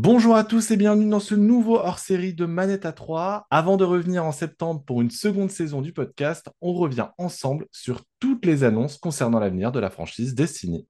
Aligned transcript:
Bonjour 0.00 0.36
à 0.36 0.44
tous 0.44 0.70
et 0.70 0.76
bienvenue 0.76 1.10
dans 1.10 1.18
ce 1.18 1.34
nouveau 1.34 1.76
hors-série 1.78 2.32
de 2.32 2.46
Manette 2.46 2.86
à 2.86 2.92
3. 2.92 3.48
Avant 3.50 3.76
de 3.76 3.82
revenir 3.82 4.24
en 4.24 4.30
septembre 4.30 4.84
pour 4.86 5.02
une 5.02 5.10
seconde 5.10 5.50
saison 5.50 5.82
du 5.82 5.92
podcast, 5.92 6.48
on 6.60 6.72
revient 6.72 7.08
ensemble 7.18 7.66
sur 7.72 8.02
toutes 8.20 8.46
les 8.46 8.62
annonces 8.62 8.96
concernant 8.96 9.40
l'avenir 9.40 9.72
de 9.72 9.80
la 9.80 9.90
franchise 9.90 10.36
Destiny. 10.36 10.86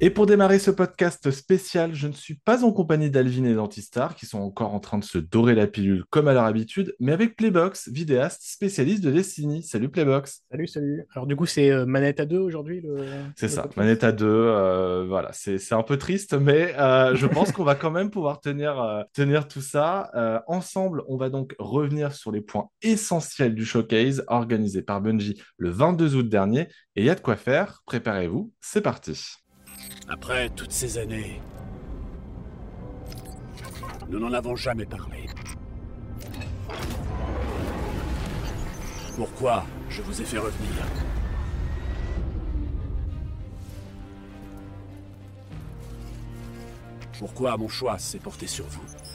Et 0.00 0.10
pour 0.10 0.26
démarrer 0.26 0.60
ce 0.60 0.70
podcast 0.70 1.28
spécial, 1.32 1.92
je 1.92 2.06
ne 2.06 2.12
suis 2.12 2.36
pas 2.36 2.62
en 2.64 2.70
compagnie 2.70 3.10
d'Alvin 3.10 3.42
et 3.42 3.54
d'Antistar, 3.54 4.14
qui 4.14 4.26
sont 4.26 4.38
encore 4.38 4.72
en 4.72 4.78
train 4.78 4.98
de 4.98 5.04
se 5.04 5.18
dorer 5.18 5.56
la 5.56 5.66
pilule 5.66 6.04
comme 6.08 6.28
à 6.28 6.34
leur 6.34 6.44
habitude, 6.44 6.94
mais 7.00 7.10
avec 7.10 7.34
Playbox, 7.34 7.88
vidéaste 7.88 8.42
spécialiste 8.44 9.02
de 9.02 9.10
Destiny. 9.10 9.64
Salut 9.64 9.88
Playbox. 9.88 10.44
Salut, 10.52 10.68
salut. 10.68 11.04
Alors 11.16 11.26
du 11.26 11.34
coup, 11.34 11.46
c'est 11.46 11.72
euh, 11.72 11.84
manette 11.84 12.20
à 12.20 12.26
deux 12.26 12.38
aujourd'hui 12.38 12.80
C'est 13.34 13.48
ça, 13.48 13.68
manette 13.76 14.04
à 14.04 14.12
deux. 14.12 14.28
Euh, 14.28 15.04
voilà, 15.08 15.30
c'est 15.32 15.72
un 15.72 15.82
peu 15.82 15.96
triste, 15.96 16.34
mais 16.34 16.78
euh, 16.78 17.16
je 17.16 17.26
pense 17.26 17.50
qu'on 17.50 17.64
va 17.64 17.74
quand 17.74 17.90
même 17.90 18.10
pouvoir 18.10 18.40
tenir, 18.40 19.04
tenir 19.14 19.48
tout 19.48 19.62
ça. 19.62 20.12
ensemble, 20.46 21.02
on 21.08 21.16
va 21.16 21.28
donc 21.28 21.56
revenir 21.58 22.12
sur 22.12 22.30
les 22.30 22.40
points 22.40 22.68
essentiels 22.82 23.56
du 23.56 23.64
showcase 23.64 24.22
organisé 24.28 24.80
par 24.80 25.00
Bungie 25.00 25.42
le 25.56 25.70
22 25.70 26.14
août 26.14 26.28
dernier. 26.28 26.68
Et 26.94 27.02
il 27.02 27.04
y 27.04 27.10
a 27.10 27.16
de 27.16 27.20
quoi 27.20 27.34
faire, 27.34 27.82
préparez-vous, 27.84 28.52
c'est 28.60 28.80
parti. 28.80 29.38
Après 30.08 30.48
toutes 30.50 30.72
ces 30.72 30.98
années, 30.98 31.40
nous 34.08 34.18
n'en 34.18 34.32
avons 34.32 34.56
jamais 34.56 34.86
parlé. 34.86 35.26
Pourquoi 39.16 39.66
je 39.90 40.00
vous 40.02 40.20
ai 40.20 40.24
fait 40.24 40.38
revenir? 40.38 40.70
Pourquoi 47.18 47.56
mon 47.56 47.68
choix 47.68 47.98
s'est 47.98 48.20
porté 48.20 48.46
sur 48.46 48.64
vous? 48.66 49.07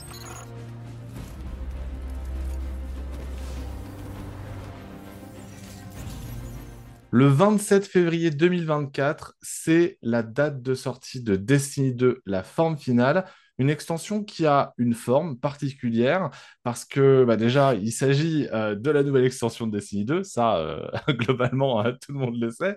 Le 7.16 7.28
27 7.28 7.86
février 7.86 8.32
2024, 8.32 9.36
c'est 9.40 10.00
la 10.02 10.24
date 10.24 10.64
de 10.64 10.74
sortie 10.74 11.22
de 11.22 11.36
Destiny 11.36 11.94
2, 11.94 12.24
la 12.26 12.42
forme 12.42 12.76
finale. 12.76 13.26
Une 13.60 13.70
extension 13.70 14.24
qui 14.24 14.48
a 14.48 14.74
une 14.80 14.96
forme 14.96 15.38
particulière 15.38 16.32
parce 16.64 16.86
que 16.86 17.24
bah, 17.24 17.38
déjà, 17.38 17.76
il 17.76 17.92
s'agit 17.92 18.48
euh, 18.52 18.74
de 18.74 18.90
la 18.90 19.04
nouvelle 19.04 19.26
extension 19.26 19.68
de 19.68 19.74
Destiny 19.74 20.06
2, 20.06 20.24
ça 20.24 20.58
euh, 20.58 20.88
globalement 21.10 21.82
hein, 21.82 21.94
tout 22.02 22.14
le 22.14 22.18
monde 22.18 22.36
le 22.42 22.50
sait, 22.50 22.76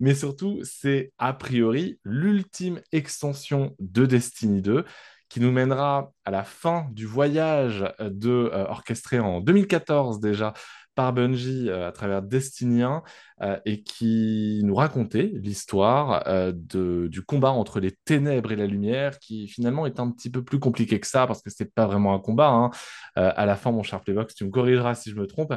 mais 0.00 0.14
surtout 0.14 0.60
c'est 0.64 1.14
a 1.16 1.32
priori 1.32 1.98
l'ultime 2.04 2.82
extension 2.92 3.74
de 3.78 4.04
Destiny 4.04 4.60
2 4.60 4.84
qui 5.30 5.40
nous 5.40 5.52
mènera 5.52 6.12
à 6.26 6.30
la 6.30 6.44
fin 6.44 6.88
du 6.92 7.06
voyage 7.06 7.84
de, 8.00 8.50
euh, 8.52 8.66
orchestré 8.66 9.18
en 9.18 9.40
2014 9.40 10.20
déjà 10.20 10.52
par 10.98 11.12
Bungie 11.12 11.70
euh, 11.70 11.86
à 11.86 11.92
travers 11.92 12.22
Destinien 12.22 13.04
euh, 13.40 13.56
et 13.64 13.84
qui 13.84 14.62
nous 14.64 14.74
racontait 14.74 15.30
l'histoire 15.32 16.24
euh, 16.26 16.50
du 16.52 17.22
combat 17.22 17.50
entre 17.50 17.78
les 17.78 17.92
ténèbres 17.92 18.50
et 18.50 18.56
la 18.56 18.66
lumière 18.66 19.20
qui 19.20 19.46
finalement 19.46 19.86
est 19.86 20.00
un 20.00 20.10
petit 20.10 20.28
peu 20.28 20.42
plus 20.42 20.58
compliqué 20.58 20.98
que 20.98 21.06
ça 21.06 21.28
parce 21.28 21.40
que 21.40 21.50
c'est 21.50 21.72
pas 21.72 21.86
vraiment 21.86 22.16
un 22.16 22.18
combat. 22.18 22.48
Hein. 22.48 22.70
à 23.14 23.46
la 23.46 23.54
fin, 23.54 23.70
mon 23.70 23.84
cher 23.84 24.00
Playbox, 24.00 24.34
tu 24.34 24.44
me 24.44 24.50
corrigeras 24.50 24.96
si 24.96 25.10
je 25.10 25.14
me 25.14 25.28
trompe. 25.28 25.54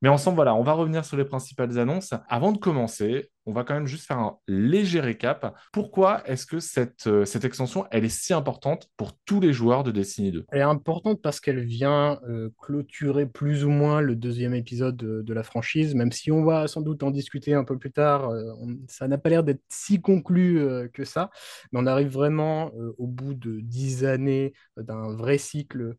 Mais 0.00 0.08
ensemble, 0.08 0.36
voilà, 0.36 0.54
on 0.54 0.62
va 0.62 0.74
revenir 0.74 1.04
sur 1.04 1.16
les 1.16 1.24
principales 1.24 1.76
annonces. 1.76 2.14
Avant 2.28 2.52
de 2.52 2.58
commencer, 2.58 3.30
on 3.46 3.52
va 3.52 3.64
quand 3.64 3.74
même 3.74 3.86
juste 3.86 4.06
faire 4.06 4.18
un 4.18 4.38
léger 4.48 5.00
récap. 5.00 5.54
Pourquoi 5.72 6.22
est-ce 6.26 6.46
que 6.46 6.60
cette, 6.60 7.06
euh, 7.06 7.24
extension, 7.24 7.86
elle 7.90 8.04
est 8.04 8.08
si 8.08 8.32
importante 8.32 8.88
pour 8.96 9.12
tous 9.24 9.40
les 9.40 9.52
joueurs 9.52 9.84
de 9.84 9.90
Destiny 9.90 10.32
2 10.32 10.46
Elle 10.50 10.60
est 10.60 10.62
importante 10.62 11.20
parce 11.20 11.40
qu'elle 11.40 11.62
vient 11.64 12.20
euh, 12.28 12.50
clôturer 12.58 13.26
plus 13.26 13.64
ou 13.64 13.70
moins 13.70 14.00
le 14.00 14.16
deuxième 14.16 14.54
épisode 14.54 14.96
de, 14.96 15.34
la 15.34 15.42
franchise, 15.42 15.96
même 15.96 16.12
si 16.12 16.30
on 16.30 16.44
va 16.44 16.68
sans 16.68 16.80
doute 16.80 17.02
en 17.02 17.10
discuter 17.10 17.54
un 17.54 17.64
peu 17.64 17.76
plus 17.76 17.90
tard. 17.90 18.30
Euh, 18.30 18.52
ça 18.88 19.08
n'a 19.08 19.18
pas 19.18 19.28
l'air 19.28 19.42
d'être 19.42 19.62
si 19.68 20.00
conclu 20.00 20.64
que 20.92 21.04
ça, 21.04 21.30
mais 21.72 21.80
on 21.80 21.86
arrive 21.86 22.08
vraiment 22.08 22.70
au 22.98 23.06
bout 23.08 23.34
de 23.34 23.58
dix 23.60 24.04
années 24.04 24.52
d'un 24.76 25.12
vrai 25.14 25.38
cycle 25.38 25.96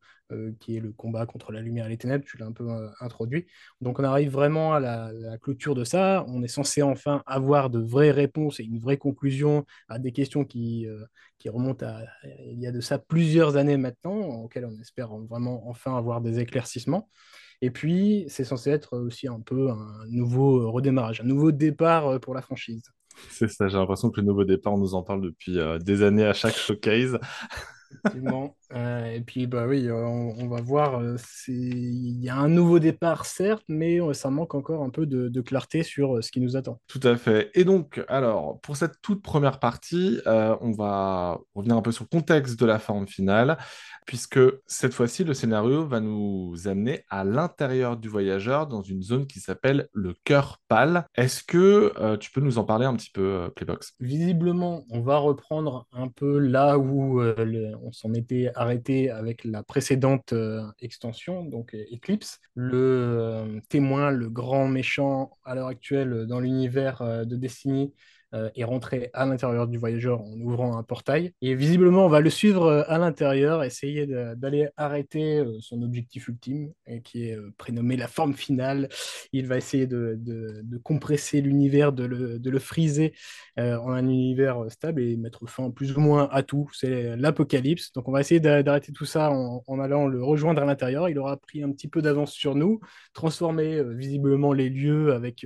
qui 0.59 0.77
est 0.77 0.79
le 0.79 0.91
combat 0.91 1.25
contre 1.25 1.51
la 1.51 1.59
lumière 1.59 1.85
et 1.85 1.89
les 1.89 1.97
ténèbres, 1.97 2.23
tu 2.25 2.37
l'as 2.37 2.45
un 2.45 2.51
peu 2.51 2.67
introduit. 3.01 3.45
Donc 3.81 3.99
on 3.99 4.03
arrive 4.03 4.31
vraiment 4.31 4.73
à 4.73 4.79
la, 4.79 5.11
clôture 5.41 5.75
de 5.75 5.83
ça. 5.83 6.23
On 6.27 6.41
est 6.43 6.47
censé 6.47 6.81
enfin 6.81 7.21
avoir 7.35 7.69
de 7.69 7.79
vraies 7.79 8.11
réponses 8.11 8.61
et 8.61 8.63
une 8.63 8.79
vraie 8.79 8.97
conclusion 8.97 9.65
à 9.89 9.99
des 9.99 10.13
questions 10.13 10.45
qui, 10.45 10.87
euh, 10.87 11.03
qui 11.37 11.49
remontent 11.49 11.85
à 11.85 11.99
il 12.49 12.59
y 12.59 12.65
a 12.65 12.71
de 12.71 12.79
ça 12.79 12.97
plusieurs 12.97 13.57
années 13.57 13.75
maintenant, 13.75 14.15
auxquelles 14.43 14.65
on 14.65 14.79
espère 14.79 15.09
vraiment 15.17 15.67
enfin 15.67 15.97
avoir 15.97 16.21
des 16.21 16.39
éclaircissements. 16.39 17.09
Et 17.61 17.71
puis, 17.71 18.25
c'est 18.29 18.45
censé 18.45 18.69
être 18.69 18.97
aussi 18.97 19.27
un 19.27 19.41
peu 19.41 19.69
un 19.69 20.05
nouveau 20.07 20.71
redémarrage, 20.71 21.19
un 21.21 21.25
nouveau 21.25 21.51
départ 21.51 22.07
euh, 22.07 22.19
pour 22.19 22.33
la 22.33 22.41
franchise. 22.41 22.83
C'est 23.29 23.49
ça, 23.49 23.67
j'ai 23.67 23.77
l'impression 23.77 24.09
que 24.11 24.21
le 24.21 24.27
nouveau 24.27 24.45
départ, 24.45 24.73
on 24.73 24.77
nous 24.77 24.93
en 24.93 25.03
parle 25.03 25.21
depuis 25.21 25.59
euh, 25.59 25.77
des 25.77 26.03
années 26.03 26.25
à 26.25 26.33
chaque 26.33 26.55
showcase. 26.55 27.17
Effectivement. 27.91 28.55
Euh, 28.73 29.05
et 29.05 29.21
puis, 29.21 29.47
bah 29.47 29.65
oui, 29.67 29.87
euh, 29.87 30.05
on, 30.05 30.47
va 30.47 30.61
voir. 30.61 30.99
Euh, 30.99 31.17
il 31.47 32.23
y 32.23 32.29
a 32.29 32.35
un 32.35 32.47
nouveau 32.47 32.79
départ, 32.79 33.25
certes, 33.25 33.63
mais 33.67 33.99
ça 34.13 34.29
manque 34.29 34.55
encore 34.55 34.83
un 34.83 34.89
peu 34.89 35.05
de, 35.05 35.41
clarté 35.41 35.83
sur 35.83 36.23
ce 36.23 36.31
qui 36.31 36.41
nous 36.41 36.57
attend. 36.57 36.79
Tout 36.87 37.01
à 37.03 37.15
fait. 37.17 37.51
Et 37.53 37.63
donc, 37.63 38.03
alors, 38.07 38.59
pour 38.61 38.77
cette 38.77 39.01
toute 39.01 39.21
première 39.21 39.59
partie, 39.59 40.19
on 40.25 40.71
va 40.71 41.39
revenir 41.53 41.77
un 41.77 41.81
peu 41.81 41.91
sur 41.91 42.05
le 42.05 42.17
contexte 42.17 42.59
de 42.59 42.65
la 42.65 42.79
forme 42.79 43.07
finale 43.07 43.57
puisque 44.05 44.39
cette 44.67 44.93
fois-ci, 44.93 45.23
le 45.23 45.33
scénario 45.33 45.85
va 45.85 45.99
nous 45.99 46.67
amener 46.67 47.03
à 47.09 47.23
l'intérieur 47.23 47.97
du 47.97 48.07
voyageur 48.07 48.67
dans 48.67 48.81
une 48.81 49.01
zone 49.01 49.27
qui 49.27 49.39
s'appelle 49.39 49.89
le 49.93 50.13
cœur 50.23 50.61
pâle. 50.67 51.05
Est-ce 51.15 51.43
que 51.43 51.91
euh, 51.97 52.17
tu 52.17 52.31
peux 52.31 52.41
nous 52.41 52.57
en 52.57 52.63
parler 52.63 52.85
un 52.85 52.95
petit 52.95 53.09
peu, 53.11 53.51
Playbox? 53.55 53.95
Visiblement, 53.99 54.85
on 54.89 55.01
va 55.01 55.17
reprendre 55.17 55.87
un 55.91 56.07
peu 56.07 56.37
là 56.37 56.77
où 56.77 57.21
on 57.21 57.91
s'en 57.91 58.13
était 58.13 58.51
arrêté 58.55 59.09
avec 59.09 59.43
la 59.43 59.63
précédente 59.63 60.33
extension, 60.81 61.43
donc 61.43 61.75
Eclipse. 61.75 62.39
Le 62.55 63.59
témoin, 63.69 64.11
le 64.11 64.29
grand 64.29 64.67
méchant 64.67 65.37
à 65.43 65.55
l'heure 65.55 65.67
actuelle 65.67 66.25
dans 66.27 66.39
l'univers 66.39 67.25
de 67.25 67.35
Destiny, 67.35 67.93
euh, 68.35 68.49
est 68.55 68.65
rentré 68.65 69.09
à 69.13 69.25
l'intérieur 69.25 69.65
du 69.65 69.77
voyageur 69.77 70.21
en 70.21 70.37
ouvrant 70.41 70.77
un 70.77 70.83
portail. 70.83 71.31
Et 71.41 71.55
visiblement, 71.55 72.05
on 72.05 72.09
va 72.09 72.19
le 72.19 72.29
suivre 72.29 72.65
euh, 72.65 72.83
à 72.87 72.97
l'intérieur, 72.97 73.63
essayer 73.63 74.07
d'aller 74.35 74.67
arrêter 74.75 75.37
euh, 75.37 75.57
son 75.61 75.81
objectif 75.81 76.27
ultime, 76.27 76.73
qui 77.05 77.29
est 77.29 77.37
prénommé 77.57 77.95
la 77.95 78.07
forme 78.07 78.33
finale. 78.33 78.89
Il 79.31 79.47
va 79.47 79.57
essayer 79.57 79.87
de, 79.87 80.19
compresser 80.83 81.39
l'univers, 81.39 81.93
de 81.93 82.05
le, 82.05 82.59
friser 82.59 83.13
en 83.57 83.91
un 83.91 84.07
univers 84.07 84.65
stable 84.69 85.01
et 85.01 85.15
mettre 85.17 85.47
fin 85.47 85.71
plus 85.71 85.95
ou 85.95 85.99
moins 86.01 86.27
à 86.31 86.43
tout. 86.43 86.69
C'est 86.73 87.15
l'apocalypse. 87.15 87.91
Donc 87.93 88.07
on 88.07 88.11
va 88.11 88.21
essayer 88.21 88.39
d'arrêter 88.39 88.91
tout 88.91 89.05
ça 89.05 89.31
en, 89.31 89.79
allant 89.79 90.07
le 90.07 90.23
rejoindre 90.23 90.61
à 90.61 90.65
l'intérieur. 90.65 91.09
Il 91.09 91.19
aura 91.19 91.37
pris 91.37 91.63
un 91.63 91.71
petit 91.71 91.87
peu 91.87 92.01
d'avance 92.01 92.31
sur 92.31 92.55
nous, 92.55 92.79
transformé 93.13 93.83
visiblement 93.83 94.53
les 94.53 94.69
lieux 94.69 95.13
avec 95.13 95.45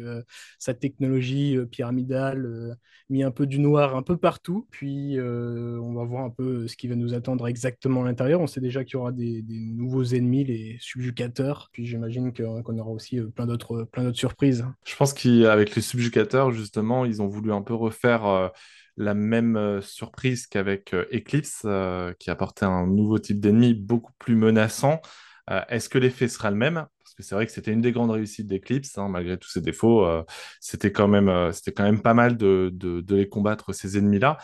sa 0.58 0.74
technologie 0.74 1.58
pyramidale 1.72 2.78
mis 3.10 3.24
un 3.24 3.32
peu 3.32 3.46
du 3.46 3.60
noir 3.60 3.96
un 3.96 4.04
peu 4.04 4.18
partout. 4.18 4.68
Puis 4.72 5.18
euh, 5.18 5.80
on 5.82 5.94
va 5.94 6.04
voir 6.04 6.24
un 6.24 6.30
peu 6.30 6.68
ce 6.68 6.76
qui 6.76 6.88
va 6.88 6.96
nous 6.96 7.14
attendre 7.14 7.48
exactement 7.48 8.04
à 8.04 8.06
l'intérieur. 8.06 8.42
On 8.42 8.48
sait 8.48 8.62
déjà 8.62 8.84
qu'il 8.84 8.94
y 8.94 8.98
aura 8.98 9.12
des, 9.12 9.44
nouveaux 9.50 10.04
ennemis, 10.04 10.44
les 10.46 10.78
subjugateurs. 10.80 11.70
Puis 11.74 11.86
j'imagine 11.86 12.34
qu'on 12.34 12.78
aura 12.78 12.92
aussi 12.92 13.20
euh, 13.20 13.28
plein 13.28 13.48
d'autres 13.48 13.84
plein 13.92 14.04
d'autres 14.04 14.18
surprises. 14.18 14.66
Je 14.86 14.96
pense 14.96 15.14
qu'avec 15.14 15.76
les 15.76 15.82
subjugateurs, 15.82 16.52
justement, 16.52 17.06
ils 17.06 17.22
ont 17.22 17.28
voulu 17.28 17.52
un 17.52 17.62
peu 17.62 17.74
refaire 17.74 18.26
euh, 18.26 18.48
la 18.98 19.14
même 19.14 19.80
surprise 19.82 20.46
qu'avec 20.46 20.94
Eclipse, 20.94 21.66
qui 22.20 22.30
apportait 22.30 22.66
un 22.66 22.86
nouveau 22.86 23.18
type 23.18 23.40
d'ennemi 23.40 23.74
beaucoup 23.74 24.12
plus 24.20 24.36
menaçant. 24.36 25.00
Est-ce 25.70 25.88
que 25.88 25.98
l'effet 25.98 26.28
sera 26.28 26.52
le 26.52 26.58
même? 26.58 26.86
C'est 27.20 27.36
vrai 27.36 27.46
que 27.46 27.52
c'était 27.52 27.72
une 27.72 27.82
des 27.82 27.92
grandes 27.92 28.12
réussites 28.12 28.48
d'Eclipse, 28.48 28.98
hein, 28.98 29.08
malgré 29.10 29.38
tous 29.38 29.50
ses 29.50 29.62
défauts. 29.62 30.06
Euh, 30.06 30.24
c'était 30.60 30.92
quand, 30.92 31.08
même, 31.08 31.30
euh, 31.30 31.52
quand 31.76 31.84
même 31.84 32.02
pas 32.02 32.14
mal 32.14 32.38
de, 32.38 32.72
de, 32.74 33.16
les 33.16 33.28
combattre, 33.28 33.74
ces 33.74 33.98
ennemis-là. 33.98 34.38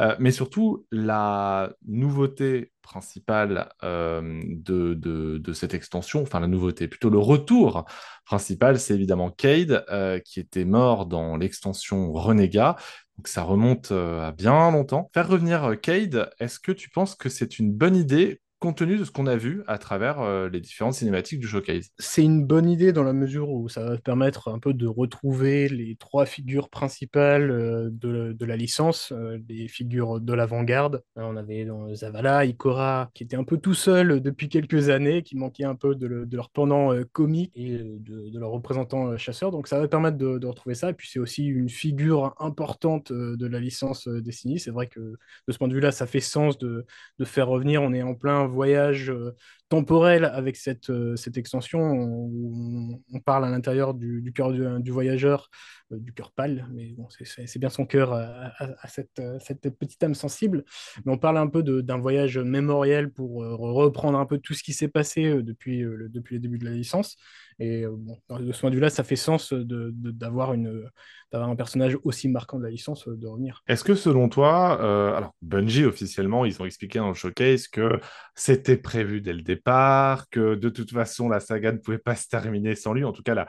Euh, 0.00 0.16
mais 0.18 0.30
surtout, 0.30 0.86
la 0.90 1.72
nouveauté 1.86 2.72
principale 2.82 3.68
de, 3.82 4.94
de, 4.94 5.52
cette 5.52 5.74
extension, 5.74 6.22
enfin 6.22 6.40
la 6.40 6.48
nouveauté, 6.48 6.88
plutôt 6.88 7.10
le 7.10 7.18
retour 7.18 7.84
principal, 8.24 8.80
c'est 8.80 8.94
évidemment 8.94 9.30
Cade, 9.30 9.84
qui 10.24 10.40
était 10.40 10.64
mort 10.64 11.06
dans 11.06 11.36
l'extension 11.36 12.12
Renégat. 12.12 12.76
Donc 13.18 13.28
ça 13.28 13.42
remonte 13.42 13.92
à 13.92 14.32
bien 14.32 14.70
longtemps. 14.70 15.10
Faire 15.14 15.28
revenir 15.28 15.76
Cade, 15.80 16.30
est-ce 16.40 16.58
que 16.58 16.72
tu 16.72 16.90
penses 16.90 17.14
que 17.14 17.28
c'est 17.28 17.58
une 17.58 17.72
bonne 17.72 17.94
idée 17.94 18.40
compte 18.62 18.76
tenu 18.76 18.96
de 18.96 19.04
ce 19.04 19.10
qu'on 19.10 19.26
a 19.26 19.34
vu 19.34 19.64
à 19.66 19.76
travers 19.76 20.20
euh, 20.20 20.48
les 20.48 20.60
différentes 20.60 20.94
cinématiques 20.94 21.40
du 21.40 21.48
showcase. 21.48 21.90
C'est 21.98 22.22
une 22.22 22.46
bonne 22.46 22.70
idée 22.70 22.92
dans 22.92 23.02
la 23.02 23.12
mesure 23.12 23.50
où 23.50 23.68
ça 23.68 23.84
va 23.84 23.98
permettre 23.98 24.46
un 24.46 24.60
peu 24.60 24.72
de 24.72 24.86
retrouver 24.86 25.68
les 25.68 25.96
trois 25.96 26.26
figures 26.26 26.70
principales 26.70 27.50
euh, 27.50 27.90
de, 27.90 28.32
de, 28.32 28.46
la 28.46 28.56
licence, 28.56 29.10
euh, 29.10 29.36
les 29.48 29.66
figures 29.66 30.20
de 30.20 30.32
l'avant-garde. 30.32 31.02
On 31.16 31.36
avait 31.36 31.64
dans 31.64 31.92
Zavala, 31.92 32.44
Ikora, 32.44 33.10
qui 33.14 33.24
était 33.24 33.34
un 33.34 33.42
peu 33.42 33.58
tout 33.58 33.74
seul 33.74 34.20
depuis 34.20 34.48
quelques 34.48 34.90
années, 34.90 35.24
qui 35.24 35.36
manquait 35.36 35.64
un 35.64 35.74
peu 35.74 35.96
de, 35.96 36.24
de 36.24 36.36
leur 36.36 36.50
pendant 36.50 36.92
comique 37.10 37.50
et 37.56 37.78
de, 37.78 38.30
de, 38.30 38.38
leur 38.38 38.50
représentant 38.50 39.16
chasseur. 39.16 39.50
Donc 39.50 39.66
ça 39.66 39.80
va 39.80 39.88
permettre 39.88 40.18
de, 40.18 40.46
retrouver 40.46 40.76
ça. 40.76 40.90
Et 40.90 40.94
puis 40.94 41.08
c'est 41.10 41.18
aussi 41.18 41.46
une 41.46 41.68
figure 41.68 42.36
importante 42.38 43.12
de 43.12 43.46
la 43.46 43.58
licence 43.58 44.06
Destiny. 44.06 44.60
C'est 44.60 44.70
vrai 44.70 44.86
que 44.86 45.00
de 45.00 45.52
ce 45.52 45.58
point 45.58 45.66
de 45.66 45.74
vue-là, 45.74 45.90
ça 45.90 46.06
fait 46.06 46.20
sens 46.20 46.58
de, 46.58 46.86
faire 47.24 47.48
revenir. 47.48 47.82
On 47.82 47.92
est 47.92 48.02
en 48.02 48.14
plein 48.14 48.51
voyage 48.52 49.10
euh, 49.10 49.36
temporel 49.72 50.26
avec 50.26 50.56
cette, 50.56 50.90
euh, 50.90 51.16
cette 51.16 51.38
extension. 51.38 51.80
On, 51.80 53.00
on, 53.10 53.20
parle 53.20 53.46
à 53.46 53.48
l'intérieur 53.48 53.94
du, 53.94 54.30
cœur 54.34 54.52
du, 54.52 54.90
voyageur, 54.90 55.48
euh, 55.92 55.96
du 55.98 56.12
cœur 56.12 56.30
pâle, 56.30 56.68
mais 56.74 56.92
bon, 56.94 57.08
c'est 57.24 57.58
bien 57.58 57.70
son 57.70 57.86
cœur 57.86 58.12
à, 58.12 58.88
cette, 58.88 59.22
cette, 59.40 59.70
petite 59.70 60.02
âme 60.02 60.14
sensible. 60.14 60.64
Mais 61.06 61.12
on 61.12 61.16
parle 61.16 61.38
un 61.38 61.46
peu 61.46 61.62
d'un 61.62 61.96
voyage 61.96 62.36
mémoriel 62.36 63.10
pour 63.10 63.36
reprendre 63.36 64.18
un 64.18 64.26
peu 64.26 64.36
tout 64.36 64.52
ce 64.52 64.62
qui 64.62 64.74
s'est 64.74 64.88
passé 64.88 65.42
depuis, 65.42 65.82
depuis 66.10 66.34
les 66.34 66.40
débuts 66.40 66.58
de 66.58 66.66
la 66.66 66.72
licence. 66.72 67.16
Et 67.58 67.82
de 67.84 68.52
ce 68.52 68.60
point 68.60 68.70
de 68.70 68.74
vue-là, 68.74 68.90
ça 68.90 69.04
fait 69.04 69.16
sens 69.16 69.54
d'avoir 69.54 70.52
une 70.52 70.90
d'avoir 71.30 71.48
un 71.48 71.56
personnage 71.56 71.96
aussi 72.04 72.28
marquant 72.28 72.58
de 72.58 72.64
la 72.64 72.70
licence 72.70 73.08
de 73.08 73.26
revenir. 73.26 73.62
Est-ce 73.66 73.84
que 73.84 73.94
selon 73.94 74.28
toi, 74.28 74.72
alors 75.16 75.34
Bungie 75.40 75.84
officiellement, 75.84 76.44
ils 76.44 76.60
ont 76.60 76.66
expliqué 76.66 76.98
dans 76.98 77.08
le 77.08 77.14
showcase 77.14 77.68
que 77.68 78.00
c'était 78.34 78.76
prévu 78.76 79.22
dès 79.22 79.32
le 79.32 79.42
départ, 79.42 79.61
que 79.64 80.54
de 80.54 80.68
toute 80.68 80.92
façon 80.92 81.28
la 81.28 81.40
saga 81.40 81.72
ne 81.72 81.78
pouvait 81.78 81.98
pas 81.98 82.16
se 82.16 82.28
terminer 82.28 82.74
sans 82.74 82.92
lui, 82.92 83.04
en 83.04 83.12
tout 83.12 83.22
cas 83.22 83.46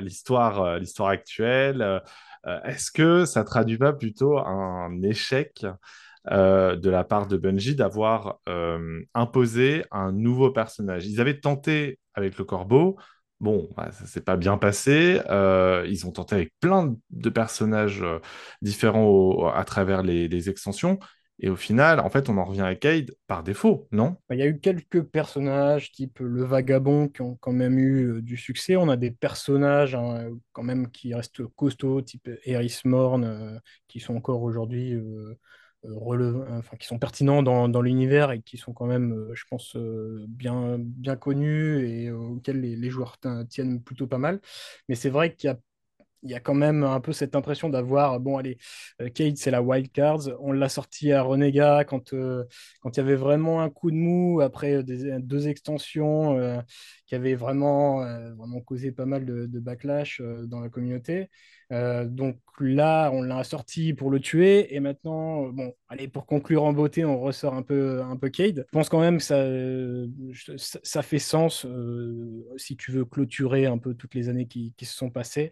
l'histoire 0.00 0.64
la, 0.64 0.78
l'histoire 0.78 1.08
actuelle. 1.10 2.02
Euh, 2.46 2.60
est-ce 2.64 2.90
que 2.90 3.24
ça 3.24 3.44
traduit 3.44 3.78
pas 3.78 3.92
plutôt 3.92 4.38
un 4.38 5.02
échec 5.02 5.66
euh, 6.30 6.76
de 6.76 6.90
la 6.90 7.04
part 7.04 7.26
de 7.26 7.36
Bungie 7.36 7.74
d'avoir 7.74 8.40
euh, 8.48 9.02
imposé 9.14 9.84
un 9.90 10.12
nouveau 10.12 10.50
personnage? 10.50 11.06
Ils 11.06 11.20
avaient 11.20 11.40
tenté 11.40 11.98
avec 12.14 12.38
le 12.38 12.44
corbeau, 12.44 12.98
Bon, 13.40 13.70
bah, 13.74 13.90
ça 13.90 14.04
s'est 14.04 14.20
pas 14.20 14.36
bien 14.36 14.58
passé. 14.58 15.18
ils 15.86 16.06
ont 16.06 16.12
tenté 16.12 16.34
avec 16.34 16.52
plein 16.60 16.94
de 17.08 17.30
personnages 17.30 18.04
différents 18.60 19.48
à 19.48 19.64
travers 19.64 20.02
les, 20.02 20.50
extensions. 20.50 20.98
Et 21.42 21.48
au 21.48 21.56
final, 21.56 22.00
en 22.00 22.10
fait, 22.10 22.28
on 22.28 22.36
en 22.36 22.44
revient 22.44 22.60
à 22.60 22.74
Cade 22.74 23.14
par 23.26 23.42
défaut, 23.42 23.88
non? 23.92 24.16
Il 24.30 24.38
y 24.38 24.42
a 24.42 24.46
eu 24.46 24.58
quelques 24.60 25.02
personnages, 25.02 25.90
type 25.90 26.18
le 26.20 26.44
vagabond, 26.44 27.08
qui 27.08 27.22
ont 27.22 27.36
quand 27.36 27.52
même 27.52 27.78
eu 27.78 28.16
euh, 28.16 28.22
du 28.22 28.36
succès. 28.36 28.76
On 28.76 28.90
a 28.90 28.96
des 28.96 29.10
personnages 29.10 29.94
hein, 29.94 30.30
quand 30.52 30.62
même 30.62 30.90
qui 30.90 31.14
restent 31.14 31.46
costauds, 31.56 32.02
type 32.02 32.28
Eris 32.44 32.80
Morn, 32.84 33.24
euh, 33.24 33.58
qui 33.88 34.00
sont 34.00 34.16
encore 34.16 34.42
aujourd'hui 34.42 34.92
euh, 34.94 35.38
enfin, 35.82 36.76
qui 36.76 36.86
sont 36.86 36.98
pertinents 36.98 37.42
dans, 37.42 37.68
dans 37.70 37.80
l'univers 37.80 38.32
et 38.32 38.42
qui 38.42 38.58
sont 38.58 38.74
quand 38.74 38.86
même, 38.86 39.30
je 39.32 39.44
pense, 39.48 39.78
bien, 40.28 40.76
bien 40.78 41.16
connus 41.16 41.88
et 41.88 42.12
auxquels 42.12 42.60
les, 42.60 42.76
les 42.76 42.90
joueurs 42.90 43.16
tiennent 43.48 43.82
plutôt 43.82 44.06
pas 44.06 44.18
mal. 44.18 44.40
Mais 44.90 44.94
c'est 44.94 45.08
vrai 45.08 45.34
qu'il 45.34 45.48
y 45.48 45.50
a 45.50 45.58
il 46.22 46.30
y 46.30 46.34
a 46.34 46.40
quand 46.40 46.54
même 46.54 46.84
un 46.84 47.00
peu 47.00 47.12
cette 47.12 47.34
impression 47.34 47.68
d'avoir, 47.68 48.20
bon, 48.20 48.36
allez, 48.38 48.58
euh, 49.00 49.08
Kate, 49.08 49.36
c'est 49.36 49.50
la 49.50 49.62
wild 49.62 49.90
cards. 49.92 50.28
On 50.40 50.52
l'a 50.52 50.68
sorti 50.68 51.12
à 51.12 51.22
Renega 51.22 51.84
quand, 51.84 52.12
euh, 52.12 52.44
quand 52.80 52.96
il 52.96 53.00
y 53.00 53.02
avait 53.02 53.14
vraiment 53.16 53.62
un 53.62 53.70
coup 53.70 53.90
de 53.90 53.96
mou 53.96 54.40
après 54.40 54.82
deux 54.82 55.48
extensions 55.48 56.36
euh, 56.38 56.60
qui 57.10 57.16
avaient 57.16 57.34
vraiment, 57.34 58.04
vraiment 58.36 58.60
causé 58.60 58.92
pas 58.92 59.04
mal 59.04 59.24
de, 59.24 59.58
backlash 59.58 60.22
dans 60.44 60.60
la 60.60 60.68
communauté. 60.68 61.28
donc 61.70 62.36
là, 62.60 63.10
on 63.12 63.22
l'a 63.22 63.42
sorti 63.42 63.94
pour 63.94 64.12
le 64.12 64.20
tuer. 64.20 64.72
Et 64.76 64.78
maintenant, 64.78 65.48
bon, 65.48 65.74
allez, 65.88 66.06
pour 66.06 66.24
conclure 66.24 66.62
en 66.62 66.72
beauté, 66.72 67.04
on 67.04 67.18
ressort 67.18 67.54
un 67.54 67.62
peu, 67.62 68.00
un 68.00 68.16
peu 68.16 68.28
Cade. 68.28 68.64
Je 68.68 68.70
pense 68.70 68.88
quand 68.88 69.00
même 69.00 69.18
que 69.18 69.24
ça, 69.24 69.44
ça, 70.84 71.02
fait 71.02 71.18
sens 71.18 71.66
si 72.56 72.76
tu 72.76 72.92
veux 72.92 73.04
clôturer 73.04 73.66
un 73.66 73.78
peu 73.78 73.94
toutes 73.94 74.14
les 74.14 74.28
années 74.28 74.46
qui, 74.46 74.72
qui 74.76 74.84
se 74.84 74.96
sont 74.96 75.10
passées. 75.10 75.50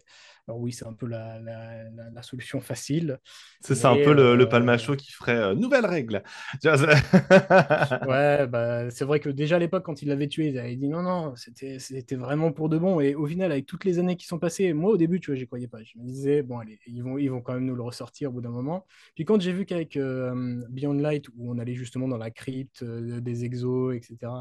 Alors 0.49 0.61
oui, 0.61 0.73
c'est 0.73 0.87
un 0.87 0.93
peu 0.93 1.05
la, 1.05 1.39
la, 1.39 2.23
solution 2.23 2.59
facile. 2.59 3.19
C'est 3.61 3.75
ça, 3.75 3.91
un 3.91 3.97
peu 3.97 4.13
le, 4.13 4.35
le 4.35 4.45
euh, 4.45 4.47
palmacho 4.47 4.95
qui 4.95 5.11
ferait 5.11 5.35
euh, 5.35 5.53
nouvelle 5.53 5.85
règle. 5.85 6.23
ouais, 6.63 8.47
bah, 8.47 8.89
c'est 8.89 9.05
vrai 9.05 9.19
que 9.19 9.29
déjà 9.29 9.57
à 9.57 9.59
l'époque, 9.59 9.85
quand 9.85 10.01
il 10.01 10.07
l'avait 10.07 10.27
tué, 10.27 10.47
ils 10.47 10.57
avaient 10.57 10.75
dit 10.75 10.87
non, 10.87 11.03
non, 11.03 11.35
c'était 11.55 12.15
vraiment 12.15 12.51
pour 12.51 12.69
de 12.69 12.77
bon. 12.77 12.99
Et 12.99 13.15
au 13.15 13.25
final, 13.25 13.51
avec 13.51 13.65
toutes 13.65 13.85
les 13.85 13.99
années 13.99 14.15
qui 14.15 14.27
sont 14.27 14.39
passées, 14.39 14.73
moi 14.73 14.91
au 14.91 14.97
début, 14.97 15.19
tu 15.19 15.31
vois, 15.31 15.35
j'y 15.37 15.45
croyais 15.45 15.67
pas. 15.67 15.83
Je 15.83 15.97
me 15.97 16.05
disais, 16.05 16.41
bon, 16.41 16.59
allez, 16.59 16.79
ils 16.87 17.03
vont, 17.03 17.17
ils 17.17 17.29
vont 17.29 17.41
quand 17.41 17.53
même 17.53 17.65
nous 17.65 17.75
le 17.75 17.83
ressortir 17.83 18.29
au 18.29 18.33
bout 18.33 18.41
d'un 18.41 18.49
moment. 18.49 18.85
Puis 19.15 19.25
quand 19.25 19.39
j'ai 19.41 19.53
vu 19.53 19.65
qu'avec 19.65 19.97
euh, 19.97 20.63
Beyond 20.69 20.93
Light, 20.93 21.27
où 21.29 21.51
on 21.51 21.57
allait 21.59 21.75
justement 21.75 22.07
dans 22.07 22.17
la 22.17 22.31
crypte 22.31 22.83
des 22.83 23.45
exos, 23.45 23.95
etc., 23.95 24.31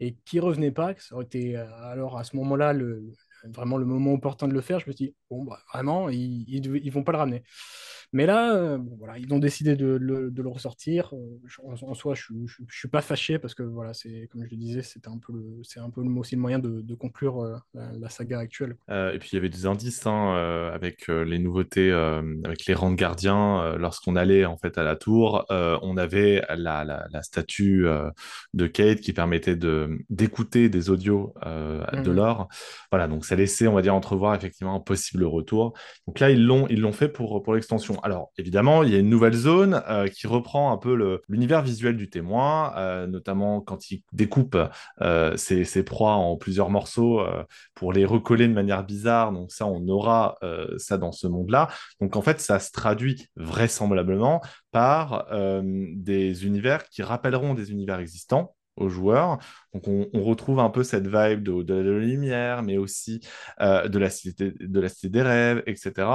et 0.00 0.16
qui 0.24 0.40
revenait 0.40 0.72
pas, 0.72 0.94
ça 0.98 1.14
aurait 1.14 1.24
été 1.24 1.56
alors 1.56 2.18
à 2.18 2.24
ce 2.24 2.36
moment-là 2.36 2.72
le, 2.72 3.12
vraiment 3.44 3.76
le 3.76 3.84
moment 3.84 4.12
opportun 4.12 4.48
de 4.48 4.52
le 4.52 4.60
faire, 4.60 4.78
je 4.80 4.86
me 4.86 4.92
suis 4.92 5.06
dit, 5.06 5.14
bon, 5.30 5.44
bah, 5.44 5.60
vraiment, 5.72 6.08
ils, 6.08 6.44
ils, 6.48 6.90
vont 6.92 7.02
pas 7.02 7.12
le 7.12 7.18
ramener. 7.18 7.42
Mais 8.14 8.26
là, 8.26 8.54
euh, 8.54 8.78
voilà, 8.98 9.16
ils 9.18 9.32
ont 9.32 9.38
décidé 9.38 9.74
de, 9.74 9.96
le 9.96 10.48
ressortir. 10.48 11.14
Euh, 11.14 11.38
en, 11.82 11.94
soi, 11.94 12.14
je, 12.14 12.32
ne 12.34 12.46
suis 12.68 12.88
pas 12.88 13.00
fâché 13.00 13.38
parce 13.38 13.54
que, 13.54 13.62
voilà, 13.62 13.94
c'est 13.94 14.28
comme 14.30 14.44
je 14.44 14.50
le 14.50 14.56
disais, 14.56 14.82
c'était 14.82 15.08
un 15.08 15.18
peu 15.18 15.32
le, 15.32 15.60
c'est 15.62 15.80
un 15.80 15.88
peu 15.88 16.02
aussi 16.02 16.34
le 16.34 16.40
moyen 16.40 16.58
de, 16.58 16.94
conclure 16.94 17.40
euh, 17.40 17.56
la, 17.74 18.10
saga 18.10 18.38
actuelle. 18.38 18.76
et 18.88 19.18
puis 19.18 19.30
il 19.32 19.36
y 19.36 19.38
avait 19.38 19.48
des 19.48 19.64
indices 19.64 20.06
hein, 20.06 20.34
avec 20.74 21.08
les 21.08 21.38
nouveautés, 21.38 21.90
avec 21.90 22.66
les 22.66 22.74
rangs 22.74 22.90
de 22.90 22.96
gardiens. 22.96 23.76
Lorsqu'on 23.78 24.14
allait 24.14 24.44
en 24.44 24.58
fait 24.58 24.76
à 24.76 24.82
la 24.82 24.96
tour, 24.96 25.46
on 25.48 25.96
avait 25.96 26.42
la, 26.54 26.84
la, 26.84 27.22
statue 27.22 27.86
de 28.52 28.66
Kate 28.66 29.00
qui 29.00 29.12
permettait 29.12 29.56
de 29.56 29.98
d'écouter 30.10 30.68
des 30.68 30.90
audios 30.90 31.32
de 31.44 32.10
mhm. 32.10 32.12
l'or. 32.14 32.48
Voilà, 32.90 33.08
donc 33.08 33.24
ça 33.24 33.36
laissait, 33.36 33.66
on 33.66 33.74
va 33.74 33.82
dire, 33.82 33.94
entrevoir 33.94 34.34
effectivement 34.34 34.74
un 34.74 34.80
possible 34.80 35.24
retour. 35.24 35.72
Donc 36.06 36.20
là, 36.20 36.30
ils 36.30 36.44
l'ont, 36.44 36.66
ils 36.68 36.80
l'ont 36.80 36.92
fait 36.92 37.08
pour, 37.08 37.42
pour 37.42 37.54
l'extension. 37.54 38.01
Alors, 38.04 38.32
évidemment, 38.36 38.82
il 38.82 38.92
y 38.92 38.96
a 38.96 38.98
une 38.98 39.08
nouvelle 39.08 39.34
zone 39.34 39.80
euh, 39.88 40.08
qui 40.08 40.26
reprend 40.26 40.72
un 40.72 40.76
peu 40.76 41.20
l'univers 41.28 41.62
visuel 41.62 41.96
du 41.96 42.10
témoin, 42.10 42.74
euh, 42.76 43.06
notamment 43.06 43.60
quand 43.60 43.92
il 43.92 44.02
découpe 44.12 44.58
euh, 45.00 45.36
ses, 45.36 45.64
ses, 45.64 45.84
proies 45.84 46.14
en 46.14 46.36
plusieurs 46.36 46.68
morceaux 46.68 47.24
pour 47.74 47.92
les 47.92 48.04
recoller 48.04 48.48
de 48.48 48.52
manière 48.52 48.84
bizarre. 48.84 49.32
Donc 49.32 49.52
ça, 49.52 49.66
on 49.66 49.86
aura 49.88 50.38
ça 50.78 50.98
dans 50.98 51.12
ce 51.12 51.28
monde-là. 51.28 51.68
Donc 52.00 52.16
en 52.16 52.22
fait, 52.22 52.40
ça 52.40 52.58
se 52.58 52.72
traduit 52.72 53.28
vraisemblablement 53.36 54.40
par 54.72 55.26
des 55.62 56.46
univers 56.46 56.88
qui 56.88 57.02
rappelleront 57.02 57.54
des 57.54 57.70
univers 57.70 58.00
existants 58.00 58.54
aux 58.76 58.88
joueurs. 58.88 59.38
Donc 59.74 59.86
on, 59.88 60.22
retrouve 60.22 60.60
un 60.60 60.70
peu 60.70 60.82
cette 60.84 61.06
vibe 61.06 61.42
de, 61.42 61.74
la 61.74 61.82
lumière, 61.98 62.62
mais 62.62 62.76
aussi 62.78 63.20
euh, 63.60 63.88
de, 63.88 63.98
la 63.98 64.10
cité, 64.10 64.52
de 64.58 64.80
la 64.80 64.88
cité 64.88 65.08
des 65.08 65.22
rêves, 65.22 65.62
etc. 65.66 66.08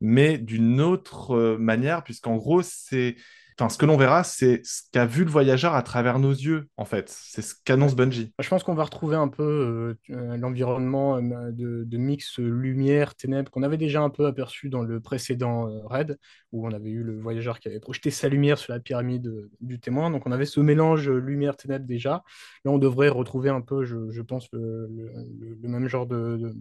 Mais 0.00 0.38
d'une 0.38 0.80
autre 0.80 1.34
euh, 1.36 1.58
manière, 1.58 2.02
puisqu'en 2.02 2.36
gros, 2.36 2.62
c'est 2.62 3.16
Enfin, 3.58 3.68
ce 3.68 3.78
que 3.78 3.86
l'on 3.86 3.96
verra, 3.96 4.24
c'est 4.24 4.60
ce 4.64 4.82
qu'a 4.92 5.06
vu 5.06 5.24
le 5.24 5.30
voyageur 5.30 5.74
à 5.74 5.82
travers 5.82 6.18
nos 6.18 6.30
yeux, 6.30 6.68
en 6.76 6.84
fait. 6.84 7.08
C'est 7.08 7.42
ce 7.42 7.54
qu'annonce 7.64 7.94
Bungie. 7.94 8.32
Je 8.38 8.48
pense 8.48 8.62
qu'on 8.62 8.74
va 8.74 8.84
retrouver 8.84 9.16
un 9.16 9.28
peu 9.28 9.96
euh, 10.10 10.36
l'environnement 10.36 11.16
euh, 11.16 11.50
de, 11.52 11.96
mix 11.96 12.38
lumière-ténèbres 12.38 13.50
qu'on 13.50 13.62
avait 13.62 13.76
déjà 13.76 14.02
un 14.02 14.10
peu 14.10 14.26
aperçu 14.26 14.68
dans 14.68 14.82
le 14.82 15.00
précédent 15.00 15.68
euh, 15.68 15.86
raid, 15.86 16.18
où 16.52 16.66
on 16.66 16.72
avait 16.72 16.90
eu 16.90 17.02
le 17.02 17.20
voyageur 17.20 17.60
qui 17.60 17.68
avait 17.68 17.80
projeté 17.80 18.10
sa 18.10 18.28
lumière 18.28 18.58
sur 18.58 18.72
la 18.72 18.80
pyramide 18.80 19.32
du 19.60 19.78
témoin. 19.78 20.10
Donc 20.10 20.26
on 20.26 20.32
avait 20.32 20.46
ce 20.46 20.60
mélange 20.60 21.08
lumière-ténèbres 21.08 21.86
déjà. 21.86 22.22
Là, 22.64 22.70
on 22.70 22.78
devrait 22.78 23.08
retrouver 23.08 23.50
un 23.50 23.60
peu, 23.60 23.84
je, 23.84 24.22
pense, 24.22 24.48
le, 24.52 24.88
même 25.62 25.88
genre 25.88 26.06
de 26.06 26.54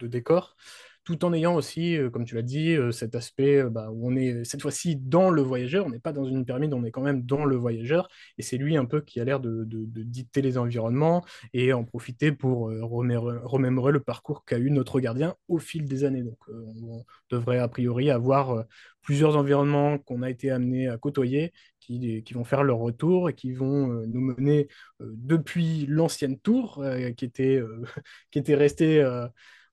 décor 0.00 0.56
tout 1.06 1.24
en 1.24 1.32
ayant 1.32 1.54
aussi, 1.54 1.96
euh, 1.96 2.10
comme 2.10 2.24
tu 2.24 2.34
l'as 2.34 2.42
dit, 2.42 2.72
euh, 2.74 2.90
cet 2.90 3.14
aspect 3.14 3.58
euh, 3.62 3.70
bah, 3.70 3.90
où 3.92 4.10
on 4.10 4.16
est 4.16 4.44
cette 4.44 4.60
fois-ci 4.60 4.96
dans 4.96 5.30
le 5.30 5.40
voyageur, 5.40 5.86
on 5.86 5.90
n'est 5.90 6.00
pas 6.00 6.12
dans 6.12 6.24
une 6.24 6.44
pyramide, 6.44 6.74
on 6.74 6.84
est 6.84 6.90
quand 6.90 7.00
même 7.00 7.22
dans 7.22 7.44
le 7.44 7.54
voyageur, 7.56 8.08
et 8.38 8.42
c'est 8.42 8.58
lui 8.58 8.76
un 8.76 8.84
peu 8.86 9.00
qui 9.00 9.20
a 9.20 9.24
l'air 9.24 9.38
de, 9.38 9.64
dicter 9.66 10.42
les 10.42 10.58
environnements 10.58 11.24
et 11.52 11.72
en 11.72 11.84
profiter 11.84 12.32
pour 12.32 12.70
remémorer, 12.82 13.92
le 13.92 14.00
parcours 14.00 14.44
qu'a 14.44 14.58
eu 14.58 14.70
notre 14.70 14.98
gardien 14.98 15.36
au 15.48 15.58
fil 15.58 15.84
des 15.84 16.02
années. 16.02 16.22
Donc 16.22 16.38
on 16.48 17.04
devrait 17.30 17.58
a 17.58 17.68
priori 17.68 18.10
avoir 18.10 18.64
plusieurs 19.02 19.36
environnements 19.36 19.98
qu'on 19.98 20.22
a 20.22 20.30
été 20.30 20.50
amené 20.50 20.88
à 20.88 20.98
côtoyer 20.98 21.52
qui, 21.78 22.24
qui, 22.24 22.34
vont 22.34 22.44
faire 22.44 22.64
leur 22.64 22.78
retour 22.78 23.30
et 23.30 23.34
qui 23.34 23.52
vont 23.52 23.86
nous 24.06 24.20
mener 24.20 24.68
depuis 25.00 25.86
l'ancienne 25.86 26.38
tour 26.38 26.84
qui, 27.16 27.24
était, 27.24 27.62
qui 28.32 28.38
était 28.40 28.56
restée 28.56 29.04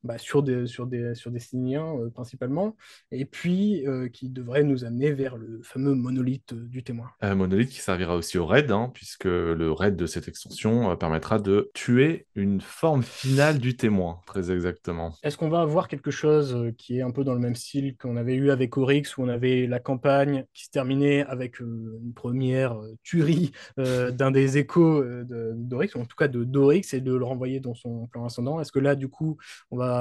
bah, 0.04 0.18
sur, 0.18 0.44
des, 0.44 0.68
sur, 0.68 0.88
des, 0.88 1.16
sur 1.16 1.32
Destiny 1.32 1.76
1 1.76 2.10
principalement, 2.14 2.76
et 3.12 3.26
puis 3.26 3.86
qui 4.12 4.30
devrait 4.30 4.64
nous 4.64 4.86
amener 4.86 5.12
vers 5.12 5.38
le 5.38 5.62
fameux 5.64 5.96
monolithe 5.96 6.54
du 6.54 6.84
témoin. 6.84 7.10
Un 7.22 7.36
monolithe 7.36 7.70
qui 7.70 7.80
servira 7.80 8.16
aussi 8.16 8.38
au 8.38 8.46
raid, 8.46 8.72
hein, 8.72 8.92
puisque 8.94 9.26
le 9.26 9.72
raid 9.72 9.96
de 9.96 10.06
cette 10.06 10.28
extension 10.28 10.96
permettra 10.98 11.40
de 11.40 11.72
tuer 11.74 12.28
une 12.36 12.62
forme 12.62 13.04
finale 13.04 13.60
du 13.60 13.78
témoin, 13.78 14.20
très 14.26 14.52
exactement. 14.52 15.14
Est-ce 15.24 15.38
qu'on 15.38 15.50
va 15.50 15.62
avoir 15.62 15.88
quelque 15.88 16.12
chose 16.12 16.72
qui 16.78 16.98
est 16.98 17.02
un 17.02 17.12
peu 17.12 17.24
dans 17.24 17.34
le 17.34 17.40
même 17.40 17.56
style 17.56 17.96
qu'on 17.98 18.18
avait 18.18 18.36
eu 18.36 18.52
avec 18.52 18.78
Oryx, 18.78 19.18
où 19.18 19.24
on 19.24 19.30
avait 19.30 19.68
la 19.68 19.80
campagne 19.80 20.46
qui 20.54 20.66
se 20.66 20.70
terminait 20.70 21.24
avec 21.26 21.60
une 21.60 22.14
première 22.16 22.78
tuerie 23.04 23.52
d'un 23.78 24.32
des 24.32 24.58
échos 24.58 25.04
d'Oryx, 25.24 25.96
ou 25.96 26.00
en 26.00 26.06
tout 26.06 26.16
cas 26.18 26.28
de 26.28 26.44
d'Oryx, 26.44 26.94
et 26.94 27.02
de 27.02 27.14
le 27.14 27.24
renvoyer 27.24 27.60
dans 27.60 27.74
son 27.74 28.08
plan 28.08 28.26
ascendant? 28.26 28.60
Est-ce 28.60 28.72
que 28.72 28.80
là, 28.80 28.96
du 28.96 29.08
coup, 29.08 29.38
on 29.72 29.78
va 29.78 29.93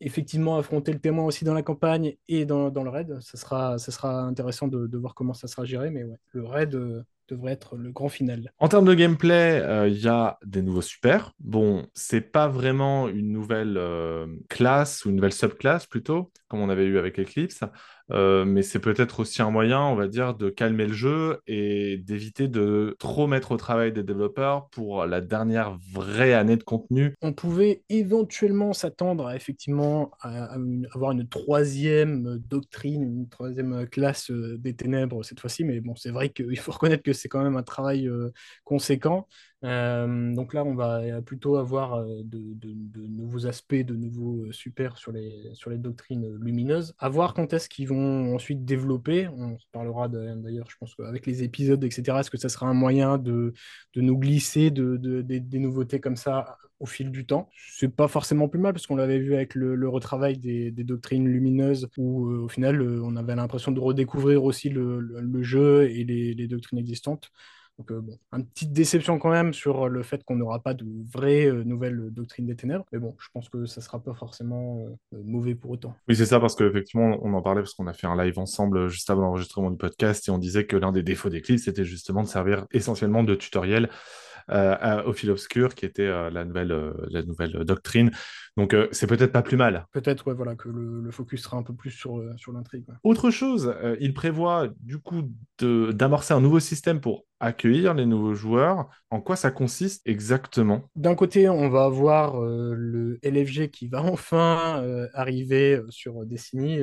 effectivement 0.00 0.56
affronter 0.56 0.92
le 0.92 0.98
témoin 0.98 1.24
aussi 1.24 1.44
dans 1.44 1.54
la 1.54 1.62
campagne 1.62 2.16
et 2.28 2.44
dans, 2.44 2.70
dans 2.70 2.82
le 2.82 2.90
raid 2.90 3.18
ça 3.20 3.36
sera, 3.36 3.78
ça 3.78 3.92
sera 3.92 4.22
intéressant 4.22 4.68
de, 4.68 4.96
voir 4.96 5.14
comment 5.14 5.34
ça 5.34 5.48
sera 5.48 5.64
géré, 5.64 5.90
mais 5.90 6.04
le 6.32 6.44
raid 6.44 7.04
devrait 7.28 7.52
être 7.52 7.76
le 7.76 7.90
grand 7.92 8.08
final. 8.08 8.52
En 8.58 8.68
termes 8.68 8.84
de 8.84 8.94
gameplay, 8.94 9.60
euh, 9.62 9.88
il 9.88 9.98
y 9.98 10.08
a 10.08 10.38
des 10.44 10.62
nouveaux 10.62 10.82
super. 10.82 11.32
Bon, 11.40 11.86
c'est 11.94 12.20
pas 12.20 12.48
vraiment 12.48 13.08
une 13.08 13.32
nouvelle 13.32 13.76
euh, 13.78 14.26
classe 14.48 15.04
ou 15.04 15.10
une 15.10 15.16
nouvelle 15.16 15.32
subclasse 15.32 15.86
plutôt, 15.86 16.32
comme 16.48 16.60
on 16.60 16.68
avait 16.68 16.84
eu 16.84 16.98
avec 16.98 17.18
Eclipse. 17.18 17.60
Euh, 18.12 18.44
mais 18.44 18.62
c'est 18.62 18.78
peut-être 18.78 19.20
aussi 19.20 19.42
un 19.42 19.50
moyen, 19.50 19.80
on 19.80 19.96
va 19.96 20.06
dire, 20.06 20.34
de 20.34 20.48
calmer 20.48 20.86
le 20.86 20.92
jeu 20.92 21.40
et 21.46 21.98
d'éviter 21.98 22.48
de 22.48 22.96
trop 22.98 23.26
mettre 23.26 23.52
au 23.52 23.56
travail 23.56 23.92
des 23.92 24.02
développeurs 24.02 24.68
pour 24.70 25.06
la 25.06 25.20
dernière 25.20 25.76
vraie 25.92 26.32
année 26.32 26.56
de 26.56 26.62
contenu. 26.62 27.14
On 27.20 27.32
pouvait 27.32 27.82
éventuellement 27.88 28.72
s'attendre 28.72 29.26
à 29.26 29.36
effectivement 29.36 30.12
avoir 30.20 31.12
une 31.12 31.28
troisième 31.28 32.38
doctrine, 32.48 33.02
une 33.02 33.28
troisième 33.28 33.86
classe 33.88 34.30
euh, 34.30 34.56
des 34.58 34.74
ténèbres 34.74 35.24
cette 35.24 35.40
fois-ci, 35.40 35.64
mais 35.64 35.80
bon, 35.80 35.94
c'est 35.96 36.10
vrai 36.10 36.28
qu'il 36.30 36.58
faut 36.58 36.72
reconnaître 36.72 37.02
que 37.02 37.12
c'est 37.12 37.28
quand 37.28 37.42
même 37.42 37.56
un 37.56 37.62
travail 37.62 38.06
euh, 38.08 38.30
conséquent. 38.64 39.26
Euh, 39.66 40.32
donc 40.32 40.54
là, 40.54 40.64
on 40.64 40.74
va 40.74 41.20
plutôt 41.22 41.56
avoir 41.56 41.94
euh, 41.94 42.22
de, 42.22 43.08
nouveaux 43.08 43.46
aspects, 43.46 43.74
de 43.74 43.96
nouveaux 43.96 44.44
euh, 44.44 44.52
super 44.52 44.96
sur 44.96 45.10
les, 45.10 45.50
sur 45.54 45.70
les 45.70 45.78
doctrines 45.78 46.36
lumineuses. 46.36 46.94
À 46.98 47.08
voir 47.08 47.34
quand 47.34 47.52
est-ce 47.52 47.68
qu'ils 47.68 47.88
vont 47.88 48.34
ensuite 48.34 48.64
développer. 48.64 49.26
On 49.28 49.56
parlera 49.72 50.08
d'ailleurs, 50.08 50.70
je 50.70 50.76
pense 50.78 50.94
qu'avec 50.94 51.26
les 51.26 51.42
épisodes, 51.42 51.82
etc., 51.82 52.18
est-ce 52.20 52.30
que 52.30 52.38
ça 52.38 52.48
sera 52.48 52.66
un 52.66 52.74
moyen 52.74 53.18
de, 53.18 53.54
nous 53.96 54.18
glisser 54.18 54.70
des 54.70 55.58
nouveautés 55.58 55.98
comme 56.00 56.16
ça 56.16 56.56
au 56.78 56.86
fil 56.86 57.10
du 57.10 57.26
temps? 57.26 57.50
C'est 57.72 57.88
pas 57.88 58.06
forcément 58.06 58.48
plus 58.48 58.60
mal 58.60 58.72
parce 58.72 58.86
qu'on 58.86 58.96
l'avait 58.96 59.18
vu 59.18 59.34
avec 59.34 59.56
le, 59.56 59.88
retravail 59.88 60.38
des, 60.38 60.70
doctrines 60.70 61.26
lumineuses 61.26 61.88
où 61.96 62.28
au 62.28 62.48
final 62.48 62.80
on 63.02 63.16
avait 63.16 63.34
l'impression 63.34 63.72
de 63.72 63.80
redécouvrir 63.80 64.44
aussi 64.44 64.68
le, 64.68 65.42
jeu 65.42 65.90
et 65.90 66.04
les 66.04 66.46
doctrines 66.46 66.78
existantes. 66.78 67.32
Donc, 67.78 67.90
euh, 67.90 68.00
bon, 68.00 68.18
une 68.32 68.46
petite 68.46 68.72
déception 68.72 69.18
quand 69.18 69.30
même 69.30 69.52
sur 69.52 69.88
le 69.88 70.02
fait 70.02 70.24
qu'on 70.24 70.36
n'aura 70.36 70.60
pas 70.60 70.72
de 70.72 70.86
vraie 71.12 71.46
euh, 71.46 71.62
nouvelle 71.64 72.10
doctrine 72.10 72.46
des 72.46 72.56
ténèbres. 72.56 72.86
Mais 72.92 72.98
bon, 72.98 73.14
je 73.18 73.28
pense 73.32 73.48
que 73.48 73.66
ça 73.66 73.80
sera 73.80 74.02
pas 74.02 74.14
forcément 74.14 74.86
euh, 75.14 75.18
mauvais 75.24 75.54
pour 75.54 75.72
autant. 75.72 75.94
Oui, 76.08 76.16
c'est 76.16 76.26
ça, 76.26 76.40
parce 76.40 76.54
qu'effectivement, 76.54 77.18
on 77.22 77.34
en 77.34 77.42
parlait 77.42 77.60
parce 77.60 77.74
qu'on 77.74 77.86
a 77.86 77.92
fait 77.92 78.06
un 78.06 78.22
live 78.22 78.38
ensemble 78.38 78.88
juste 78.88 79.10
avant 79.10 79.22
l'enregistrement 79.22 79.70
du 79.70 79.76
podcast 79.76 80.26
et 80.28 80.30
on 80.30 80.38
disait 80.38 80.64
que 80.64 80.76
l'un 80.76 80.92
des 80.92 81.02
défauts 81.02 81.28
d'Eclipse, 81.28 81.64
c'était 81.64 81.84
justement 81.84 82.22
de 82.22 82.28
servir 82.28 82.66
essentiellement 82.70 83.22
de 83.22 83.34
tutoriel 83.34 83.90
au 84.48 85.12
fil 85.12 85.30
obscur, 85.30 85.74
qui 85.74 85.84
était 85.84 86.08
la, 86.30 86.44
nouvelle, 86.44 86.94
la 87.10 87.22
nouvelle 87.22 87.52
doctrine. 87.64 88.10
Donc, 88.56 88.74
c'est 88.92 89.06
peut-être 89.06 89.32
pas 89.32 89.42
plus 89.42 89.56
mal. 89.56 89.86
Peut-être, 89.92 90.26
ouais, 90.28 90.34
voilà, 90.34 90.54
que 90.54 90.68
le, 90.68 91.10
focus 91.10 91.42
sera 91.42 91.56
un 91.56 91.62
peu 91.62 91.74
plus 91.74 91.90
sur, 91.90 92.22
sur 92.36 92.52
l'intrigue. 92.52 92.84
Autre 93.02 93.30
chose, 93.30 93.74
il 94.00 94.14
prévoit 94.14 94.68
du 94.80 94.98
coup 94.98 95.30
d'amorcer 95.60 96.34
un 96.34 96.40
nouveau 96.40 96.60
système 96.60 97.00
pour 97.00 97.24
accueillir 97.40 97.94
les 97.94 98.06
nouveaux 98.06 98.34
joueurs. 98.34 98.88
En 99.10 99.20
quoi 99.20 99.36
ça 99.36 99.50
consiste 99.50 100.02
exactement? 100.06 100.88
D'un 100.96 101.14
côté, 101.14 101.48
on 101.48 101.68
va 101.68 101.84
avoir 101.84 102.42
euh, 102.42 102.74
le 102.74 103.18
LFG 103.22 103.68
qui 103.70 103.88
va 103.88 104.02
enfin 104.02 104.82
euh, 104.82 105.08
arriver 105.12 105.76
euh, 105.76 105.86
sur 105.90 106.24
Destiny, 106.24 106.80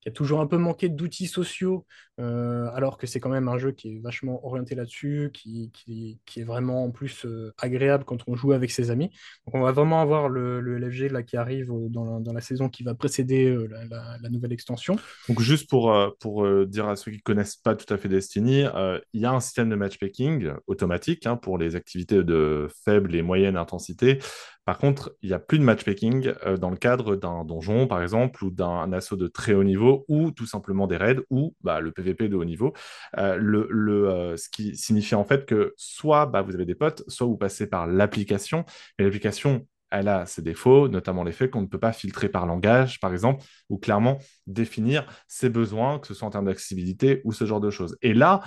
qui 0.00 0.08
a 0.08 0.12
toujours 0.12 0.40
un 0.40 0.46
peu 0.46 0.58
manqué 0.58 0.88
d'outils 0.88 1.26
sociaux, 1.26 1.86
alors 2.18 2.98
que 2.98 3.06
c'est 3.06 3.20
quand 3.20 3.28
même 3.28 3.48
un 3.48 3.58
jeu 3.58 3.72
qui 3.72 3.96
est 3.96 4.00
vachement 4.00 4.44
orienté 4.46 4.74
là-dessus, 4.74 5.30
qui, 5.32 5.70
qui, 5.72 6.20
est 6.36 6.44
vraiment 6.44 6.84
en 6.84 6.90
plus 6.94 7.26
agréable 7.58 8.04
quand 8.04 8.18
on 8.26 8.34
joue 8.34 8.52
avec 8.52 8.70
ses 8.70 8.90
amis. 8.90 9.10
Donc 9.46 9.54
on 9.54 9.60
va 9.60 9.72
vraiment 9.72 10.00
avoir 10.00 10.28
le, 10.28 10.60
LFG 10.78 11.10
là, 11.10 11.22
qui 11.22 11.36
arrive 11.36 11.70
dans 11.90 12.04
la, 12.04 12.20
dans 12.20 12.32
la, 12.32 12.40
saison 12.40 12.68
qui 12.68 12.82
va 12.82 12.94
précéder 12.94 13.54
la, 13.90 14.18
la, 14.22 14.28
nouvelle 14.30 14.52
extension. 14.52 14.96
Donc 15.28 15.40
juste 15.40 15.68
pour, 15.68 15.94
pour 16.20 16.46
dire 16.66 16.88
à 16.88 16.96
ceux 16.96 17.10
qui 17.10 17.18
ne 17.18 17.22
connaissent 17.22 17.56
pas 17.56 17.74
tout 17.74 17.92
à 17.92 17.98
fait 17.98 18.08
Destiny, 18.08 18.64
il 19.12 19.20
y 19.20 19.26
a 19.26 19.32
un 19.32 19.40
système 19.40 19.68
de 19.68 19.76
matchmaking 19.76 20.52
automatique 20.66 21.26
hein, 21.26 21.36
pour 21.36 21.58
les 21.58 21.76
activités 21.76 22.22
de 22.22 22.68
faible 22.84 23.14
et 23.14 23.22
moyenne 23.22 23.56
intensité. 23.56 24.18
Par 24.64 24.78
contre, 24.78 25.14
il 25.22 25.28
n'y 25.28 25.34
a 25.34 25.38
plus 25.38 25.58
de 25.58 25.64
matchmaking 25.64 26.32
euh, 26.46 26.56
dans 26.56 26.70
le 26.70 26.76
cadre 26.76 27.16
d'un 27.16 27.44
donjon, 27.44 27.86
par 27.86 28.02
exemple, 28.02 28.44
ou 28.44 28.50
d'un 28.50 28.92
assaut 28.92 29.16
de 29.16 29.28
très 29.28 29.54
haut 29.54 29.64
niveau, 29.64 30.04
ou 30.08 30.30
tout 30.30 30.46
simplement 30.46 30.86
des 30.86 30.96
raids, 30.96 31.20
ou 31.30 31.54
bah, 31.62 31.80
le 31.80 31.92
PVP 31.92 32.28
de 32.28 32.36
haut 32.36 32.44
niveau. 32.44 32.72
Euh, 33.18 33.36
le, 33.36 33.68
euh, 34.08 34.36
ce 34.36 34.48
qui 34.48 34.76
signifie 34.76 35.14
en 35.14 35.24
fait 35.24 35.46
que 35.46 35.74
soit 35.76 36.26
bah, 36.26 36.42
vous 36.42 36.54
avez 36.54 36.64
des 36.64 36.74
potes, 36.74 37.02
soit 37.08 37.26
vous 37.26 37.36
passez 37.36 37.66
par 37.68 37.86
l'application. 37.86 38.64
Mais 38.98 39.04
l'application 39.04 39.66
elle 39.94 40.08
a 40.08 40.26
ses 40.26 40.42
défauts, 40.42 40.88
notamment 40.88 41.22
les 41.22 41.32
faits 41.32 41.50
qu'on 41.50 41.62
ne 41.62 41.66
peut 41.66 41.78
pas 41.78 41.92
filtrer 41.92 42.28
par 42.28 42.46
langage, 42.46 43.00
par 43.00 43.12
exemple, 43.12 43.44
ou 43.68 43.78
clairement 43.78 44.18
définir 44.46 45.06
ses 45.28 45.48
besoins, 45.48 45.98
que 45.98 46.06
ce 46.08 46.14
soit 46.14 46.26
en 46.26 46.30
termes 46.30 46.46
d'accessibilité 46.46 47.20
ou 47.24 47.32
ce 47.32 47.44
genre 47.44 47.60
de 47.60 47.70
choses. 47.70 47.96
Et 48.02 48.12
là, 48.12 48.40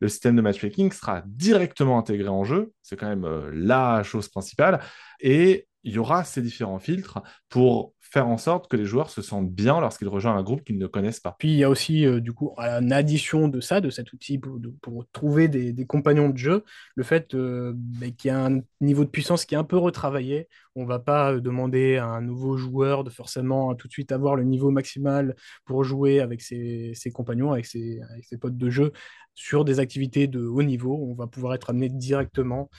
le 0.00 0.08
système 0.08 0.34
de 0.34 0.42
matchmaking 0.42 0.90
sera 0.92 1.22
directement 1.26 1.98
intégré 1.98 2.28
en 2.28 2.44
jeu, 2.44 2.72
c'est 2.82 2.96
quand 2.96 3.08
même 3.08 3.24
euh, 3.24 3.50
la 3.52 4.02
chose 4.02 4.28
principale, 4.28 4.80
et 5.20 5.68
il 5.84 5.92
y 5.92 5.98
aura 5.98 6.24
ces 6.24 6.40
différents 6.40 6.78
filtres 6.78 7.20
pour 7.50 7.92
faire 8.00 8.28
en 8.28 8.38
sorte 8.38 8.68
que 8.68 8.76
les 8.76 8.84
joueurs 8.84 9.10
se 9.10 9.22
sentent 9.22 9.50
bien 9.50 9.80
lorsqu'ils 9.80 10.08
rejoignent 10.08 10.38
un 10.38 10.42
groupe 10.42 10.64
qu'ils 10.64 10.78
ne 10.78 10.86
connaissent 10.86 11.20
pas. 11.20 11.34
Puis 11.38 11.50
il 11.50 11.56
y 11.56 11.64
a 11.64 11.68
aussi, 11.68 12.06
euh, 12.06 12.20
du 12.20 12.32
coup, 12.32 12.54
une 12.58 12.92
addition 12.92 13.48
de 13.48 13.60
ça, 13.60 13.80
de 13.80 13.90
cet 13.90 14.12
outil 14.12 14.38
pour, 14.38 15.04
trouver 15.12 15.48
des, 15.48 15.86
compagnons 15.86 16.30
de 16.30 16.38
jeu, 16.38 16.64
le 16.94 17.02
fait 17.02 17.34
euh, 17.34 17.72
bah, 17.74 18.06
qu'il 18.16 18.28
y 18.28 18.30
a 18.30 18.44
un 18.44 18.60
niveau 18.80 19.04
de 19.04 19.10
puissance 19.10 19.44
qui 19.44 19.54
est 19.54 19.58
un 19.58 19.64
peu 19.64 19.76
retravaillé. 19.76 20.48
On 20.76 20.84
va 20.84 20.98
pas 20.98 21.38
demander 21.38 21.96
à 21.96 22.06
un 22.06 22.20
nouveau 22.20 22.56
joueur 22.56 23.04
de 23.04 23.10
forcément 23.10 23.74
tout 23.76 23.86
de 23.86 23.92
suite 23.92 24.10
avoir 24.10 24.34
le 24.34 24.42
niveau 24.42 24.70
maximal 24.70 25.36
pour 25.64 25.84
jouer 25.84 26.20
avec 26.20 26.42
ses, 26.42 26.94
compagnons, 27.12 27.52
avec 27.52 27.66
ses, 27.66 28.00
avec 28.10 28.26
potes 28.40 28.56
de 28.56 28.70
jeu 28.70 28.92
sur 29.36 29.64
des 29.64 29.80
activités 29.80 30.26
de 30.26 30.40
haut 30.40 30.62
niveau. 30.62 30.96
On 31.10 31.14
va 31.14 31.26
pouvoir 31.26 31.54
être 31.54 31.70
amené 31.70 31.88
directement 31.88 32.70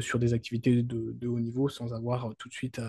sur 0.00 0.18
des 0.18 0.34
activités 0.34 0.82
de, 0.82 1.26
haut 1.26 1.40
niveau 1.40 1.68
sans 1.68 1.92
avoir 1.94 2.30
tout 2.38 2.48
de 2.48 2.54
suite 2.54 2.80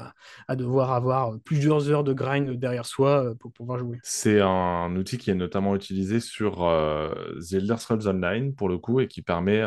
à, 0.47 0.55
devoir 0.55 0.91
avoir 0.91 1.37
plusieurs 1.43 1.89
heures 1.89 2.03
de 2.03 2.13
grind 2.13 2.51
derrière 2.51 2.85
soi 2.85 3.33
pour 3.39 3.51
pouvoir 3.51 3.79
jouer. 3.79 3.99
C'est 4.03 4.41
un 4.41 4.95
outil 4.95 5.17
qui 5.17 5.31
est 5.31 5.35
notamment 5.35 5.75
utilisé 5.75 6.19
sur 6.19 6.65
euh, 6.65 7.13
The 7.39 7.77
Scrolls 7.77 8.07
Online 8.07 8.53
pour 8.53 8.69
le 8.69 8.77
coup 8.77 8.99
et 8.99 9.07
qui 9.07 9.21
permet 9.21 9.63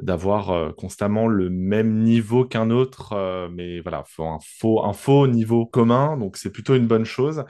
d'avoir 0.00 0.74
constamment 0.76 1.26
le 1.26 1.50
même 1.50 2.02
niveau 2.02 2.44
qu'un 2.44 2.70
autre, 2.70 3.48
mais 3.52 3.80
voilà, 3.80 4.03
un 4.18 4.92
faux, 4.92 5.26
niveau 5.26 5.66
commun, 5.66 6.16
donc 6.16 6.36
c'est 6.36 6.50
plutôt 6.50 6.74
une 6.74 6.86
bonne 6.86 7.04
chose. 7.04 7.44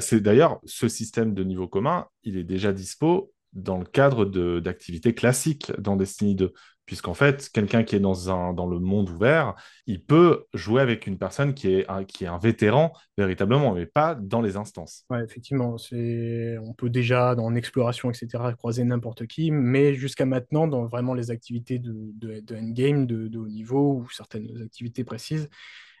c'est 0.00 0.20
d'ailleurs 0.20 0.60
ce 0.64 0.88
système 0.88 1.34
de 1.34 1.44
niveau 1.44 1.68
commun, 1.68 2.06
il 2.22 2.36
est 2.36 2.44
déjà 2.44 2.72
dispo 2.72 3.32
dans 3.52 3.78
le 3.78 3.84
cadre 3.84 4.24
d'activités 4.60 5.14
classiques 5.14 5.72
dans 5.78 5.96
Destiny 5.96 6.34
2 6.34 6.52
puisqu'en 6.86 7.14
fait, 7.14 7.50
quelqu'un 7.50 7.82
qui 7.82 7.96
est 7.96 8.00
dans, 8.00 8.30
un, 8.30 8.54
le 8.54 8.78
monde 8.78 9.10
ouvert, 9.10 9.54
il 9.86 10.02
peut 10.02 10.46
jouer 10.54 10.80
avec 10.80 11.06
une 11.06 11.18
personne 11.18 11.52
qui 11.52 11.74
est 11.74 11.86
un, 11.88 12.38
vétéran 12.38 12.92
véritablement, 13.18 13.74
mais 13.74 13.86
pas 13.86 14.14
dans 14.14 14.40
les 14.40 14.56
instances. 14.56 15.04
Oui, 15.10 15.18
effectivement, 15.22 15.76
on 15.92 16.72
peut 16.74 16.88
déjà, 16.88 17.34
dans 17.34 17.54
exploration, 17.56 18.10
etc., 18.10 18.44
croiser 18.56 18.84
n'importe 18.84 19.26
qui, 19.26 19.50
mais 19.50 19.94
jusqu'à 19.94 20.26
maintenant, 20.26 20.68
dans 20.68 20.86
vraiment 20.86 21.14
les 21.14 21.30
activités 21.30 21.78
de, 21.78 21.94
de, 22.14 22.56
endgame, 22.56 23.06
de, 23.06 23.28
de 23.28 23.38
haut 23.38 23.48
niveau, 23.48 23.96
ou 23.96 24.10
certaines 24.10 24.62
activités 24.62 25.04
précises, 25.04 25.48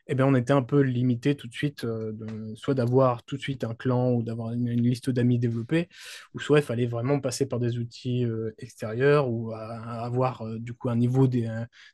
eh 0.08 0.14
bien, 0.14 0.26
on 0.26 0.34
était 0.34 0.52
un 0.52 0.62
peu 0.62 0.80
limité 0.80 1.34
tout 1.34 1.48
de 1.48 1.52
suite, 1.52 1.84
euh, 1.84 2.12
soit 2.54 2.74
d'avoir 2.74 3.24
tout 3.24 3.36
de 3.36 3.40
suite 3.40 3.64
un 3.64 3.74
clan 3.74 4.12
ou 4.12 4.22
d'avoir 4.22 4.52
une, 4.52 4.66
liste 4.70 5.10
d'amis 5.10 5.38
développée, 5.38 5.88
ou 6.34 6.38
soit 6.38 6.60
il 6.60 6.64
fallait 6.64 6.86
vraiment 6.86 7.18
passer 7.18 7.46
par 7.46 7.58
des 7.58 7.78
outils 7.78 8.24
euh, 8.24 8.54
extérieurs 8.58 9.28
ou 9.28 9.52
avoir 9.52 10.42
euh, 10.42 10.58
du 10.58 10.74
coup 10.74 10.90
un 10.90 10.96
niveau 10.96 11.26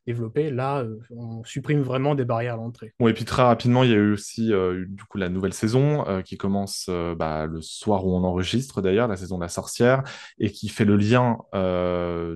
développé. 0.07 0.51
Là, 0.51 0.85
on 1.11 1.43
supprime 1.45 1.81
vraiment 1.81 2.15
des 2.15 2.25
barrières 2.25 2.55
à 2.55 2.57
l'entrée. 2.59 2.93
Et 3.01 3.15
puis 3.15 3.25
très 3.25 3.43
rapidement, 3.43 3.83
il 3.83 3.91
y 3.91 3.95
a 3.95 3.97
eu 3.97 4.13
aussi 4.13 4.53
du 4.89 5.05
coup 5.05 5.19
la 5.19 5.29
nouvelle 5.29 5.53
saison 5.53 6.05
qui 6.25 6.37
commence 6.37 6.91
bah, 7.17 7.47
le 7.47 7.61
soir 7.61 8.07
où 8.07 8.15
on 8.15 8.25
enregistre 8.25 8.83
d'ailleurs, 8.83 9.09
la 9.09 9.17
saison 9.17 9.37
de 9.37 9.43
la 9.43 9.49
sorcière, 9.49 10.03
et 10.39 10.51
qui 10.51 10.69
fait 10.69 10.85
le 10.85 10.97
lien 10.97 11.39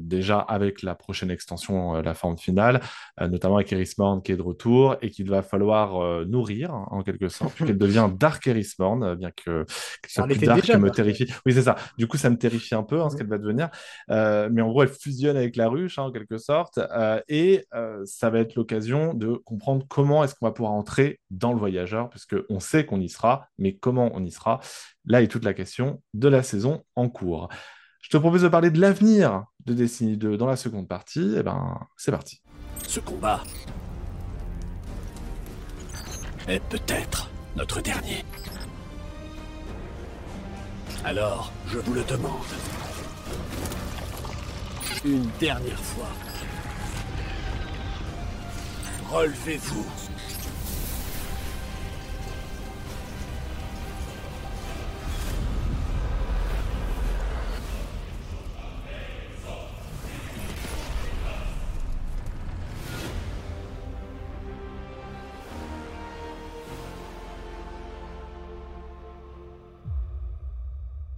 déjà 0.00 0.38
avec 0.38 0.82
la 0.82 0.94
prochaine 0.94 1.30
extension, 1.30 1.94
la 1.94 2.14
forme 2.14 2.38
finale, 2.38 2.80
notamment 3.20 3.56
avec 3.56 3.72
Eris 3.72 3.92
Morn 3.98 4.22
qui 4.22 4.32
est 4.32 4.36
de 4.36 4.42
retour 4.42 4.96
et 5.02 5.10
qu'il 5.10 5.28
va 5.28 5.42
falloir 5.42 5.65
falloir 5.66 6.24
nourrir, 6.26 6.72
hein, 6.72 6.86
en 6.90 7.02
quelque 7.02 7.28
sorte, 7.28 7.54
puisqu'elle 7.54 7.78
devient 7.78 8.08
Dark 8.18 8.46
Erisborn, 8.46 9.14
bien 9.16 9.30
que, 9.30 9.64
que 9.64 10.10
soit 10.12 10.24
Elle 10.24 10.28
plus 10.30 10.36
était 10.36 10.46
dark 10.46 10.60
déjà 10.60 10.78
me 10.78 10.84
dark. 10.86 10.96
terrifie. 10.96 11.26
Oui, 11.44 11.52
c'est 11.52 11.62
ça. 11.62 11.76
Du 11.98 12.06
coup, 12.06 12.16
ça 12.16 12.30
me 12.30 12.36
terrifie 12.38 12.74
un 12.74 12.82
peu, 12.82 13.00
hein, 13.02 13.08
ce 13.10 13.14
Mhm. 13.14 13.18
qu'elle 13.18 13.28
va 13.28 13.38
devenir. 13.38 13.68
Euh, 14.10 14.48
mais 14.52 14.62
en 14.62 14.68
gros, 14.68 14.82
elle 14.82 14.88
fusionne 14.88 15.36
avec 15.36 15.56
la 15.56 15.68
ruche, 15.68 15.98
hein, 15.98 16.04
en 16.04 16.12
quelque 16.12 16.38
sorte. 16.38 16.78
Euh, 16.78 17.20
et 17.28 17.64
euh, 17.74 18.02
ça 18.04 18.30
va 18.30 18.38
être 18.40 18.54
l'occasion 18.54 19.14
de 19.14 19.34
comprendre 19.44 19.84
comment 19.88 20.22
est-ce 20.24 20.34
qu'on 20.34 20.46
va 20.46 20.52
pouvoir 20.52 20.72
entrer 20.74 21.20
dans 21.30 21.52
le 21.52 21.58
voyageur, 21.58 22.08
puisque 22.10 22.36
on 22.48 22.60
sait 22.60 22.86
qu'on 22.86 23.00
y 23.00 23.08
sera, 23.08 23.48
mais 23.58 23.76
comment 23.76 24.10
on 24.14 24.24
y 24.24 24.30
sera? 24.30 24.60
Là 25.04 25.22
est 25.22 25.28
toute 25.28 25.44
la 25.44 25.54
question 25.54 26.02
de 26.14 26.28
la 26.28 26.42
saison 26.42 26.82
en 26.94 27.08
cours. 27.08 27.48
Je 28.02 28.10
te 28.10 28.16
propose 28.18 28.42
de 28.42 28.48
parler 28.48 28.70
de 28.70 28.80
l'avenir 28.80 29.44
de 29.64 29.72
Destiny 29.74 30.16
2 30.16 30.36
dans 30.36 30.46
la 30.46 30.56
seconde 30.56 30.86
partie. 30.88 31.34
Et 31.36 31.42
ben, 31.42 31.78
c'est 31.96 32.12
parti. 32.12 32.40
Ce 32.86 33.00
combat 33.00 33.42
est 36.48 36.60
peut-être 36.60 37.30
notre 37.56 37.80
dernier. 37.80 38.24
Alors, 41.04 41.52
je 41.68 41.78
vous 41.78 41.94
le 41.94 42.04
demande. 42.04 42.30
Une 45.04 45.28
dernière 45.40 45.80
fois. 45.80 46.08
Relevez-vous. 49.10 49.86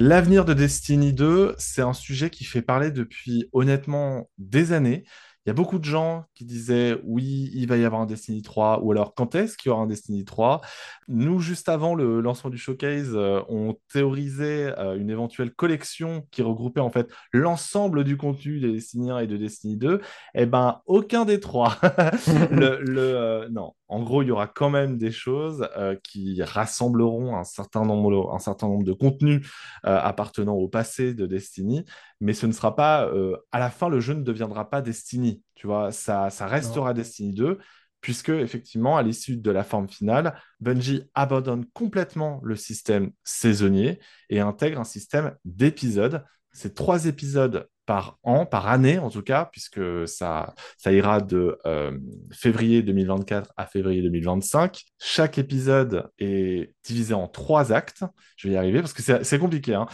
L'avenir 0.08 0.46
de 0.46 0.54
Destiny 0.54 1.12
2, 1.12 1.54
c'est 1.58 1.82
un 1.82 1.92
sujet 1.92 2.30
qui 2.30 2.44
fait 2.44 2.62
parler 2.62 2.90
depuis 2.90 3.46
honnêtement 3.52 4.30
des 4.38 4.72
années. 4.72 5.04
Il 5.48 5.50
y 5.50 5.52
a 5.52 5.54
beaucoup 5.54 5.78
de 5.78 5.84
gens 5.86 6.26
qui 6.34 6.44
disaient 6.44 7.00
oui, 7.04 7.50
il 7.54 7.66
va 7.68 7.78
y 7.78 7.84
avoir 7.86 8.02
un 8.02 8.06
Destiny 8.06 8.42
3, 8.42 8.80
ou 8.82 8.92
alors 8.92 9.14
quand 9.14 9.34
est-ce 9.34 9.56
qu'il 9.56 9.70
y 9.70 9.72
aura 9.72 9.80
un 9.80 9.86
Destiny 9.86 10.26
3 10.26 10.60
Nous, 11.08 11.40
juste 11.40 11.70
avant 11.70 11.94
le 11.94 12.20
lancement 12.20 12.50
du 12.50 12.58
showcase, 12.58 13.12
euh, 13.14 13.40
on 13.48 13.74
théorisait 13.90 14.78
euh, 14.78 14.98
une 14.98 15.08
éventuelle 15.08 15.54
collection 15.54 16.26
qui 16.32 16.42
regroupait 16.42 16.82
en 16.82 16.90
fait 16.90 17.10
l'ensemble 17.32 18.04
du 18.04 18.18
contenu 18.18 18.60
de 18.60 18.70
Destiny 18.70 19.10
1 19.10 19.20
et 19.20 19.26
de 19.26 19.38
Destiny 19.38 19.78
2. 19.78 20.02
Eh 20.34 20.44
ben, 20.44 20.82
aucun 20.84 21.24
des 21.24 21.40
trois. 21.40 21.78
le, 22.50 22.82
euh, 22.98 23.48
non, 23.50 23.72
en 23.88 24.02
gros, 24.02 24.20
il 24.20 24.28
y 24.28 24.30
aura 24.30 24.48
quand 24.48 24.68
même 24.68 24.98
des 24.98 25.12
choses 25.12 25.66
qui 26.04 26.42
rassembleront 26.42 27.36
un 27.36 27.44
certain 27.44 27.86
nombre, 27.86 28.34
un 28.34 28.38
certain 28.38 28.68
nombre 28.68 28.84
de 28.84 28.92
contenus 28.92 29.50
appartenant 29.82 30.56
au 30.56 30.68
passé 30.68 31.14
de 31.14 31.24
Destiny, 31.24 31.86
mais 32.20 32.32
ce 32.32 32.46
ne 32.46 32.52
sera 32.52 32.74
pas, 32.74 33.06
euh, 33.06 33.36
à 33.52 33.58
la 33.58 33.70
fin, 33.70 33.88
le 33.88 34.00
jeu 34.00 34.14
ne 34.14 34.22
deviendra 34.22 34.68
pas 34.70 34.82
Destiny, 34.82 35.42
tu 35.54 35.66
vois, 35.66 35.92
ça, 35.92 36.30
ça 36.30 36.46
restera 36.46 36.94
Destiny 36.94 37.32
2, 37.32 37.58
puisque 38.00 38.30
effectivement, 38.30 38.96
à 38.96 39.02
l'issue 39.02 39.36
de 39.36 39.50
la 39.50 39.64
forme 39.64 39.88
finale, 39.88 40.40
Bungie 40.60 41.02
abandonne 41.14 41.64
complètement 41.72 42.40
le 42.42 42.56
système 42.56 43.10
saisonnier 43.24 43.98
et 44.30 44.40
intègre 44.40 44.80
un 44.80 44.84
système 44.84 45.36
d'épisodes. 45.44 46.24
C'est 46.52 46.74
trois 46.74 47.06
épisodes 47.06 47.68
par 47.88 48.18
an, 48.22 48.44
par 48.44 48.68
année 48.68 48.98
en 48.98 49.08
tout 49.08 49.22
cas, 49.22 49.46
puisque 49.46 50.06
ça, 50.06 50.54
ça 50.76 50.92
ira 50.92 51.22
de 51.22 51.58
euh, 51.64 51.98
février 52.30 52.82
2024 52.82 53.50
à 53.56 53.64
février 53.64 54.02
2025. 54.02 54.82
Chaque 54.98 55.38
épisode 55.38 56.10
est 56.18 56.74
divisé 56.84 57.14
en 57.14 57.28
trois 57.28 57.72
actes. 57.72 58.04
Je 58.36 58.48
vais 58.48 58.54
y 58.54 58.56
arriver 58.58 58.82
parce 58.82 58.92
que 58.92 59.24
c'est 59.24 59.38
compliqué. 59.38 59.74
Hein. 59.74 59.86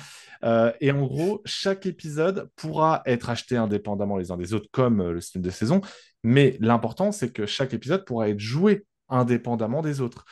Euh, 0.43 0.73
et 0.81 0.91
en 0.91 1.07
gros, 1.07 1.41
chaque 1.45 1.87
épisode 1.87 2.51
pourra 2.57 3.01
être 3.07 3.31
acheté 3.31 3.57
indépendamment 3.57 4.17
les 4.17 4.33
uns 4.33 4.37
des 4.37 4.55
autres, 4.55 4.67
comme 4.73 5.11
le 5.11 5.21
système 5.21 5.43
de 5.43 5.51
saison. 5.51 5.81
Mais 6.25 6.57
l'important, 6.59 7.13
c'est 7.13 7.31
que 7.31 7.47
chaque 7.47 7.75
épisode 7.75 8.05
pourra 8.05 8.29
être 8.29 8.41
joué 8.41 8.87
indépendamment 9.09 9.83
des 9.83 10.01
autres. 10.01 10.25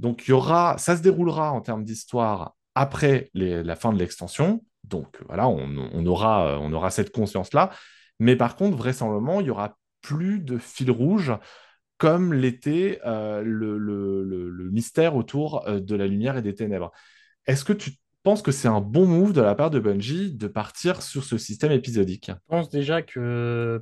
Donc, 0.00 0.26
il 0.26 0.30
y 0.30 0.34
aura, 0.34 0.78
ça 0.78 0.96
se 0.96 1.02
déroulera 1.02 1.52
en 1.52 1.60
termes 1.60 1.84
d'histoire 1.84 2.56
après 2.74 3.30
la 3.34 3.76
fin 3.76 3.92
de 3.92 4.00
l'extension. 4.00 4.64
Donc, 4.84 5.18
voilà, 5.26 5.48
on, 5.48 6.06
aura, 6.06 6.58
on 6.60 6.72
aura 6.72 6.90
cette 6.90 7.10
conscience-là. 7.10 7.70
Mais 8.18 8.36
par 8.36 8.56
contre, 8.56 8.76
vraisemblablement, 8.76 9.40
il 9.40 9.46
y 9.46 9.50
aura 9.50 9.76
plus 10.02 10.38
de 10.38 10.58
fil 10.58 10.90
rouge 10.90 11.32
comme 11.96 12.34
l'était 12.34 13.00
euh, 13.06 13.42
le, 13.42 13.78
le, 13.78 14.22
le, 14.22 14.70
mystère 14.70 15.16
autour 15.16 15.66
euh, 15.66 15.80
de 15.80 15.94
la 15.96 16.06
lumière 16.06 16.36
et 16.36 16.42
des 16.42 16.54
ténèbres. 16.54 16.92
Est-ce 17.46 17.64
que 17.64 17.72
tu 17.72 17.92
penses 18.22 18.42
que 18.42 18.52
c'est 18.52 18.68
un 18.68 18.80
bon 18.80 19.06
move 19.06 19.32
de 19.32 19.40
la 19.40 19.54
part 19.54 19.70
de 19.70 19.78
Bungie 19.78 20.32
de 20.34 20.46
partir 20.46 21.02
sur 21.02 21.24
ce 21.24 21.38
système 21.38 21.72
épisodique? 21.72 22.30
Je 22.30 22.48
pense 22.48 22.68
déjà 22.68 23.02
que 23.02 23.80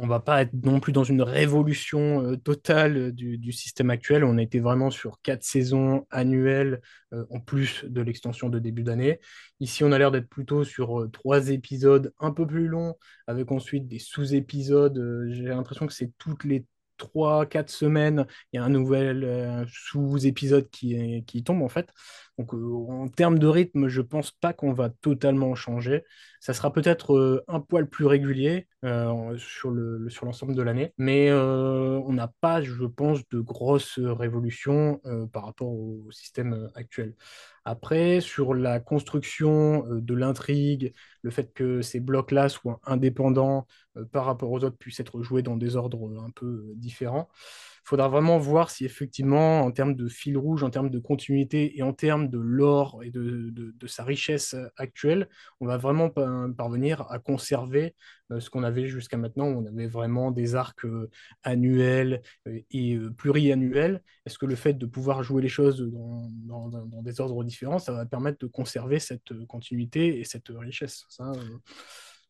on 0.00 0.06
va 0.06 0.20
pas 0.20 0.42
être 0.42 0.52
non 0.64 0.78
plus 0.78 0.92
dans 0.92 1.02
une 1.02 1.22
révolution 1.22 2.22
euh, 2.22 2.36
totale 2.36 3.12
du, 3.12 3.36
du, 3.36 3.50
système 3.50 3.90
actuel. 3.90 4.22
On 4.22 4.38
a 4.38 4.42
été 4.42 4.60
vraiment 4.60 4.90
sur 4.90 5.20
quatre 5.22 5.42
saisons 5.42 6.06
annuelles 6.10 6.80
euh, 7.12 7.26
en 7.30 7.40
plus 7.40 7.84
de 7.84 8.00
l'extension 8.00 8.48
de 8.48 8.60
début 8.60 8.84
d'année. 8.84 9.18
Ici, 9.58 9.82
on 9.82 9.90
a 9.90 9.98
l'air 9.98 10.12
d'être 10.12 10.28
plutôt 10.28 10.62
sur 10.62 11.00
euh, 11.00 11.08
trois 11.08 11.50
épisodes 11.50 12.12
un 12.20 12.30
peu 12.30 12.46
plus 12.46 12.68
longs, 12.68 12.94
avec 13.26 13.50
ensuite 13.50 13.88
des 13.88 13.98
sous-épisodes. 13.98 15.28
J'ai 15.30 15.46
l'impression 15.46 15.86
que 15.88 15.92
c'est 15.92 16.12
toutes 16.16 16.44
les 16.44 16.64
trois, 16.96 17.46
quatre 17.46 17.70
semaines, 17.70 18.26
il 18.52 18.56
y 18.56 18.58
a 18.60 18.64
un 18.64 18.68
nouvel 18.68 19.24
euh, 19.24 19.64
sous-épisode 19.68 20.68
qui 20.70 21.42
tombe 21.44 21.62
en 21.62 21.68
fait. 21.68 21.92
Donc 22.38 22.54
euh, 22.54 22.86
en 22.88 23.08
termes 23.08 23.38
de 23.38 23.48
rythme, 23.48 23.88
je 23.88 24.00
pense 24.00 24.30
pas 24.30 24.52
qu'on 24.52 24.72
va 24.72 24.90
totalement 24.90 25.54
changer. 25.56 26.04
Ça 26.40 26.54
sera 26.54 26.72
peut-être 26.72 27.14
euh, 27.14 27.44
un 27.48 27.58
poil 27.60 27.88
plus 27.88 28.06
régulier 28.06 28.68
euh, 28.84 29.36
sur 29.38 29.74
sur 30.08 30.24
l'ensemble 30.24 30.54
de 30.54 30.62
l'année, 30.62 30.94
mais 30.98 31.32
on 31.32 32.12
n'a 32.12 32.32
pas, 32.40 32.62
je 32.62 32.84
pense, 32.84 33.28
de 33.30 33.40
grosses 33.40 33.98
révolutions 33.98 35.00
par 35.32 35.44
rapport 35.46 35.68
au, 35.68 36.06
système 36.12 36.70
actuel. 36.74 37.14
Après, 37.64 38.20
sur 38.20 38.54
la 38.54 38.80
construction 38.80 39.84
de 39.88 40.14
l'intrigue, 40.14 40.94
le 41.22 41.30
fait 41.30 41.52
que 41.52 41.82
ces 41.82 42.00
blocs-là 42.00 42.48
soient 42.48 42.80
indépendants 42.84 43.66
par 44.12 44.24
rapport 44.24 44.50
aux 44.52 44.62
autres 44.64 44.78
puissent 44.78 45.00
être 45.00 45.22
joués 45.22 45.42
dans 45.42 45.56
des 45.56 45.76
ordres 45.76 46.08
un 46.24 46.30
peu 46.30 46.72
différents. 46.76 47.28
Il 47.88 47.96
faudra 47.96 48.08
vraiment 48.08 48.36
voir 48.36 48.68
si 48.68 48.84
effectivement, 48.84 49.62
en 49.62 49.72
termes 49.72 49.94
de 49.94 50.08
fil 50.08 50.36
rouge, 50.36 50.62
en 50.62 50.68
termes 50.68 50.90
de 50.90 50.98
continuité 50.98 51.78
et 51.78 51.82
en 51.82 51.94
termes 51.94 52.28
de 52.28 52.36
lore 52.38 53.00
et 53.02 53.10
de, 53.10 53.48
de, 53.50 53.86
sa 53.86 54.04
richesse 54.04 54.54
actuelle, 54.76 55.26
on 55.60 55.66
va 55.66 55.78
vraiment 55.78 56.10
parvenir 56.10 57.10
à 57.10 57.18
conserver 57.18 57.94
euh, 58.30 58.40
ce 58.40 58.50
qu'on 58.50 58.62
avait 58.62 58.88
jusqu'à 58.88 59.16
maintenant. 59.16 59.46
On 59.46 59.64
avait 59.64 59.86
vraiment 59.86 60.30
des 60.32 60.54
arcs 60.54 60.84
euh, 60.84 61.08
annuels 61.44 62.20
euh, 62.46 62.60
et 62.70 62.98
pluriannuels. 63.16 64.02
Est-ce 64.26 64.38
que 64.38 64.44
le 64.44 64.54
fait 64.54 64.74
de 64.74 64.84
pouvoir 64.84 65.22
jouer 65.22 65.40
les 65.40 65.48
choses 65.48 65.80
dans, 65.80 66.68
dans, 66.68 67.02
des 67.02 67.22
ordres 67.22 67.42
différents, 67.42 67.78
ça 67.78 67.92
va 67.92 68.04
permettre 68.04 68.38
de 68.40 68.48
conserver 68.48 68.98
cette 68.98 69.32
continuité 69.46 70.20
et 70.20 70.24
cette 70.24 70.48
richesse? 70.50 71.06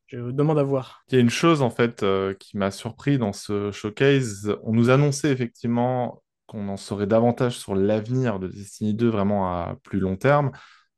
Je 0.09 0.31
demande 0.31 0.59
à 0.59 0.63
voir. 0.63 1.03
Il 1.09 1.15
y 1.15 1.19
a 1.19 1.21
une 1.21 1.31
chose 1.31 1.63
en 1.63 1.71
fait 1.71 2.03
euh, 2.03 2.35
qui 2.35 2.57
m'a 2.57 2.71
surpris 2.71 3.19
dans 3.19 3.33
ce 3.33 3.71
showcase. 3.71 4.57
On 4.63 4.73
nous 4.73 4.91
annonçait 4.91 5.31
effectivement 5.31 6.23
qu'on 6.47 6.69
en 6.69 6.79
saurait 6.79 7.07
davantage 7.07 7.59
sur 7.59 7.75
l'avenir 7.75 8.39
de 8.39 8.49
Destiny 8.49 8.95
2 8.95 9.09
vraiment 9.09 9.49
à 9.49 9.77
plus 9.83 10.01
long 10.01 10.17
terme. 10.17 10.51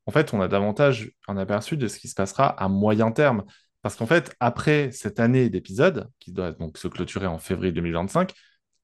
En 0.06 0.12
fait, 0.12 0.32
on 0.32 0.40
a 0.40 0.48
davantage 0.48 1.10
un 1.28 1.36
aperçu 1.36 1.76
de 1.76 1.88
ce 1.88 1.98
qui 1.98 2.08
se 2.08 2.14
passera 2.14 2.46
à 2.46 2.68
moyen 2.68 3.10
terme. 3.10 3.44
Parce 3.82 3.96
qu'en 3.96 4.06
fait, 4.06 4.34
après 4.40 4.92
cette 4.92 5.18
année 5.18 5.50
d'épisodes, 5.50 6.08
qui 6.20 6.32
doit 6.32 6.52
donc 6.52 6.78
se 6.78 6.86
clôturer 6.86 7.26
en 7.26 7.38
février 7.38 7.72
2025, 7.72 8.32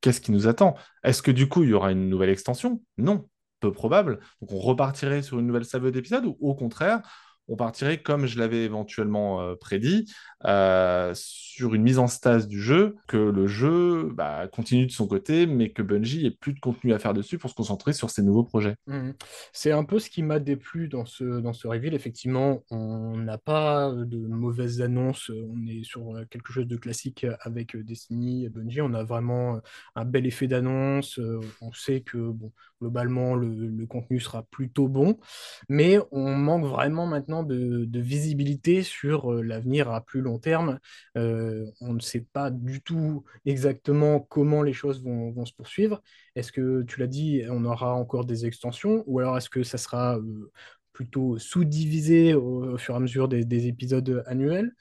qu'est-ce 0.00 0.20
qui 0.20 0.32
nous 0.32 0.48
attend? 0.48 0.74
Est-ce 1.04 1.22
que 1.22 1.30
du 1.30 1.48
coup, 1.48 1.62
il 1.62 1.70
y 1.70 1.72
aura 1.72 1.92
une 1.92 2.08
nouvelle 2.08 2.30
extension? 2.30 2.82
Non, 2.98 3.28
peu 3.60 3.72
probable. 3.72 4.18
Donc 4.40 4.52
on 4.52 4.58
repartirait 4.58 5.22
sur 5.22 5.38
une 5.38 5.46
nouvelle 5.46 5.64
salve 5.64 5.90
d'épisodes 5.90 6.24
ou 6.24 6.36
au 6.40 6.54
contraire, 6.54 7.00
on 7.48 7.56
partirait, 7.56 8.02
comme 8.02 8.26
je 8.26 8.38
l'avais 8.38 8.64
éventuellement 8.64 9.40
euh, 9.40 9.54
prédit, 9.54 10.12
euh, 10.46 11.12
sur 11.14 11.74
une 11.74 11.82
mise 11.82 11.98
en 11.98 12.06
stase 12.06 12.46
du 12.46 12.60
jeu, 12.60 12.96
que 13.08 13.16
le 13.16 13.46
jeu 13.46 14.10
bah, 14.14 14.46
continue 14.48 14.86
de 14.86 14.92
son 14.92 15.06
côté, 15.06 15.46
mais 15.46 15.70
que 15.70 15.82
Bungie 15.82 16.26
ait 16.26 16.30
plus 16.30 16.52
de 16.52 16.60
contenu 16.60 16.92
à 16.92 16.98
faire 16.98 17.14
dessus 17.14 17.38
pour 17.38 17.50
se 17.50 17.54
concentrer 17.54 17.92
sur 17.92 18.10
ses 18.10 18.22
nouveaux 18.22 18.44
projets. 18.44 18.76
Mmh. 18.86 19.10
C'est 19.52 19.72
un 19.72 19.84
peu 19.84 19.98
ce 19.98 20.10
qui 20.10 20.22
m'a 20.22 20.38
déplu 20.38 20.88
dans 20.88 21.04
ce, 21.04 21.24
dans 21.40 21.52
ce 21.52 21.66
reveal. 21.66 21.94
Effectivement, 21.94 22.62
on 22.70 23.16
n'a 23.16 23.38
pas 23.38 23.90
de 23.92 24.18
mauvaises 24.18 24.82
annonces, 24.82 25.30
on 25.30 25.66
est 25.66 25.82
sur 25.82 26.14
quelque 26.30 26.52
chose 26.52 26.66
de 26.66 26.76
classique 26.76 27.26
avec 27.40 27.76
Destiny 27.76 28.44
et 28.44 28.48
Bungie. 28.48 28.82
On 28.82 28.94
a 28.94 29.02
vraiment 29.02 29.60
un 29.94 30.04
bel 30.04 30.26
effet 30.26 30.46
d'annonce, 30.46 31.18
on 31.60 31.72
sait 31.72 32.02
que 32.02 32.18
bon, 32.18 32.52
globalement 32.80 33.34
le, 33.34 33.48
le, 33.48 33.86
contenu 33.86 34.20
sera 34.20 34.42
plutôt 34.42 34.88
bon, 34.88 35.18
mais 35.68 35.98
on 36.10 36.34
manque 36.34 36.66
vraiment 36.66 37.06
maintenant 37.06 37.42
de, 37.42 37.84
de 37.84 38.00
visibilité 38.00 38.82
sur 38.82 39.32
l'avenir 39.32 39.90
à 39.90 40.04
plus 40.04 40.20
long 40.20 40.35
long 40.36 40.38
terme. 40.38 40.78
on 41.14 41.92
ne 41.92 42.00
sait 42.00 42.26
pas 42.32 42.50
du 42.50 42.82
tout 42.82 43.24
exactement 43.44 44.20
comment 44.20 44.62
les 44.62 44.72
choses 44.72 45.02
vont, 45.02 45.44
se 45.44 45.52
poursuivre. 45.52 46.02
Est-ce 46.34 46.52
que, 46.52 46.82
tu 46.82 47.00
l'as 47.00 47.06
dit, 47.06 47.42
on 47.48 47.64
aura 47.64 47.94
encore 47.94 48.24
des 48.24 48.46
extensions 48.46 49.04
ou 49.06 49.18
alors 49.20 49.36
est-ce 49.38 49.50
que 49.50 49.62
ça 49.62 49.78
sera 49.78 50.18
plutôt 50.92 51.38
sous-divisé 51.38 52.34
au, 52.34 52.78
fur 52.78 52.94
et 52.94 52.96
à 52.96 53.00
mesure 53.00 53.28
des, 53.28 53.66
épisodes 53.66 54.22
annuels? 54.26 54.72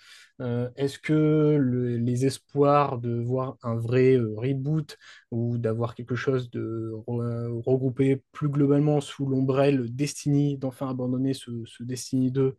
Euh, 0.42 0.70
est-ce 0.76 1.00
que 1.00 1.58
les 2.00 2.26
espoirs 2.26 3.00
de 3.00 3.22
voir 3.22 3.58
un 3.64 3.76
vrai 3.76 4.18
euh, 4.18 4.34
reboot 4.36 4.98
ou 5.32 5.58
d'avoir 5.58 5.96
quelque 5.96 6.16
chose 6.16 6.50
de 6.52 6.92
regroupé 7.08 8.22
plus 8.34 8.50
globalement 8.50 9.00
sous 9.00 9.26
l'ombrelle 9.26 9.94
Destiny, 9.96 10.58
d'enfin 10.58 10.90
abandonner 10.90 11.34
ce, 11.34 11.52
ce 11.66 11.84
Destiny 11.84 12.32
2 12.32 12.56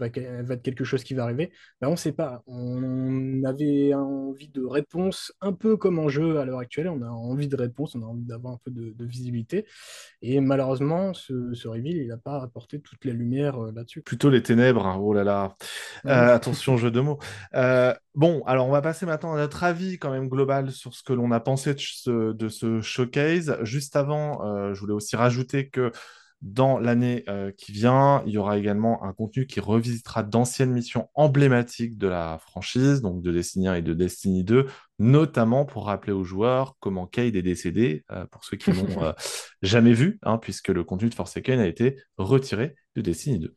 va, 0.00 0.54
être 0.54 0.62
quelque 0.62 0.84
chose 0.84 1.04
qui 1.04 1.14
va 1.14 1.24
arriver. 1.24 1.52
Ben, 1.80 1.88
on 1.88 1.92
ne 1.92 1.96
sait 1.96 2.12
pas. 2.12 2.42
On 2.46 3.42
avait 3.44 3.94
envie 3.94 4.48
de 4.48 4.64
réponse, 4.64 5.32
un 5.40 5.52
peu 5.52 5.76
comme 5.76 5.98
en 5.98 6.08
jeu 6.08 6.38
à 6.38 6.44
l'heure 6.44 6.58
actuelle. 6.58 6.88
On 6.88 7.02
a 7.02 7.08
envie 7.08 7.48
de 7.48 7.56
réponse, 7.56 7.94
on 7.94 8.02
a 8.02 8.06
envie 8.06 8.24
d'avoir 8.24 8.54
un 8.54 8.60
peu 8.64 8.70
de, 8.70 9.04
visibilité. 9.04 9.66
Et 10.22 10.40
malheureusement, 10.40 11.14
ce, 11.14 11.52
ce 11.54 11.68
reveal, 11.68 11.96
il 11.96 12.08
n'a 12.08 12.16
pas 12.16 12.42
apporté 12.42 12.80
toute 12.80 13.04
la 13.04 13.12
lumière 13.12 13.62
euh, 13.62 13.72
là-dessus. 13.74 14.02
Plutôt 14.02 14.30
les 14.30 14.42
ténèbres. 14.42 14.86
Hein. 14.86 14.98
Oh 15.00 15.12
là 15.12 15.24
là. 15.24 15.56
Euh, 16.06 16.34
attention, 16.34 16.76
jeu 16.76 16.90
de 16.90 17.00
mots. 17.00 17.18
Euh, 17.54 17.94
bon, 18.14 18.42
alors 18.46 18.66
on 18.68 18.72
va 18.72 18.82
passer 18.82 19.06
maintenant 19.06 19.34
à 19.34 19.36
notre 19.36 19.64
avis 19.64 19.98
quand 19.98 20.10
même 20.10 20.28
global 20.28 20.70
sur 20.70 20.94
ce 20.94 21.02
que 21.02 21.12
l'on 21.12 21.32
a 21.32 21.40
pensé 21.40 21.74
de 21.74 21.80
ce, 21.80 22.32
de 22.32 22.48
ce 22.48 22.80
showcase. 22.80 23.58
Juste 23.62 23.96
avant, 23.96 24.72
je 24.72 24.80
voulais 24.80 24.92
aussi 24.92 25.16
rajouter 25.16 25.68
que 25.68 25.90
dans 26.42 26.78
l'année 26.78 27.24
euh, 27.28 27.52
qui 27.52 27.72
vient, 27.72 28.22
il 28.26 28.32
y 28.32 28.38
aura 28.38 28.56
également 28.56 29.04
un 29.04 29.12
contenu 29.12 29.46
qui 29.46 29.60
revisitera 29.60 30.22
d'anciennes 30.22 30.72
missions 30.72 31.08
emblématiques 31.14 31.98
de 31.98 32.08
la 32.08 32.38
franchise, 32.38 33.02
donc 33.02 33.22
de 33.22 33.30
Destiny 33.30 33.68
1 33.68 33.74
et 33.74 33.82
de 33.82 33.92
Destiny 33.92 34.42
2, 34.42 34.66
notamment 34.98 35.66
pour 35.66 35.86
rappeler 35.86 36.12
aux 36.12 36.24
joueurs 36.24 36.76
comment 36.80 37.06
Cade 37.06 37.36
est 37.36 37.42
décédé, 37.42 38.04
euh, 38.10 38.24
pour 38.26 38.44
ceux 38.44 38.56
qui 38.56 38.70
n'ont 38.70 39.02
euh, 39.02 39.12
jamais 39.60 39.92
vu, 39.92 40.18
hein, 40.22 40.38
puisque 40.38 40.68
le 40.68 40.82
contenu 40.82 41.10
de 41.10 41.14
Forsaken 41.14 41.60
a 41.60 41.66
été 41.66 41.96
retiré 42.16 42.74
de 42.96 43.02
Destiny 43.02 43.38
2. 43.38 43.56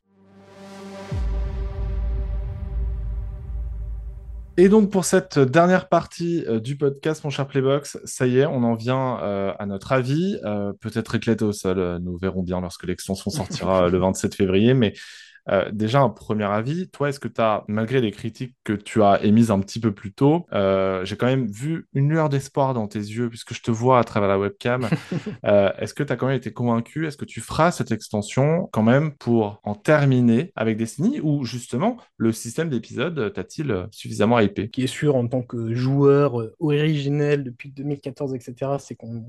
Et 4.55 4.69
donc 4.69 4.91
pour 4.91 5.03
cette 5.03 5.39
dernière 5.39 5.89
partie 5.89 6.45
euh, 6.47 6.59
du 6.59 6.77
podcast, 6.77 7.23
mon 7.23 7.31
cher 7.31 7.47
Playbox, 7.47 7.97
ça 8.03 8.27
y 8.27 8.37
est, 8.37 8.45
on 8.45 8.63
en 8.63 8.75
vient 8.75 9.19
euh, 9.23 9.51
à 9.57 9.65
notre 9.65 9.93
avis. 9.93 10.37
Euh, 10.45 10.73
peut-être 10.79 11.15
éclaté 11.15 11.43
au 11.43 11.53
sol, 11.53 11.99
nous 12.03 12.17
verrons 12.17 12.43
bien 12.43 12.61
lorsque 12.61 12.83
l'extension 12.83 13.31
sortira 13.31 13.87
le 13.89 13.97
27 13.97 14.35
février, 14.35 14.75
mais 14.75 14.93
euh, 15.49 15.69
déjà, 15.71 16.01
un 16.01 16.09
premier 16.09 16.45
avis, 16.45 16.89
toi, 16.89 17.09
est-ce 17.09 17.19
que 17.19 17.27
tu 17.27 17.41
as, 17.41 17.63
malgré 17.67 18.01
les 18.01 18.11
critiques 18.11 18.55
que 18.63 18.73
tu 18.73 19.03
as 19.03 19.23
émises 19.23 19.51
un 19.51 19.59
petit 19.59 19.79
peu 19.79 19.91
plus 19.91 20.13
tôt, 20.13 20.45
euh, 20.53 21.03
j'ai 21.05 21.17
quand 21.17 21.25
même 21.25 21.47
vu 21.47 21.87
une 21.93 22.09
lueur 22.09 22.29
d'espoir 22.29 22.73
dans 22.73 22.87
tes 22.87 22.99
yeux, 22.99 23.29
puisque 23.29 23.53
je 23.53 23.61
te 23.61 23.71
vois 23.71 23.99
à 23.99 24.03
travers 24.03 24.29
la 24.29 24.39
webcam. 24.39 24.87
Euh, 25.45 25.71
est-ce 25.77 25.93
que 25.93 26.03
tu 26.03 26.13
as 26.13 26.15
quand 26.15 26.27
même 26.27 26.37
été 26.37 26.53
convaincu? 26.53 27.05
Est-ce 27.05 27.17
que 27.17 27.25
tu 27.25 27.41
feras 27.41 27.71
cette 27.71 27.91
extension 27.91 28.69
quand 28.71 28.83
même 28.83 29.13
pour 29.15 29.59
en 29.63 29.75
terminer 29.75 30.51
avec 30.55 30.77
Destiny? 30.77 31.19
Ou 31.21 31.43
justement 31.43 31.97
le 32.17 32.31
système 32.31 32.69
d'épisodes 32.69 33.33
t'a-t-il 33.33 33.87
suffisamment 33.91 34.39
hypé? 34.39 34.65
Ce 34.65 34.67
qui 34.69 34.83
est 34.83 34.87
sûr 34.87 35.15
en 35.15 35.27
tant 35.27 35.41
que 35.41 35.73
joueur 35.73 36.49
originel 36.59 37.43
depuis 37.43 37.71
2014, 37.71 38.35
etc., 38.35 38.71
c'est 38.79 38.95
qu'on 38.95 39.25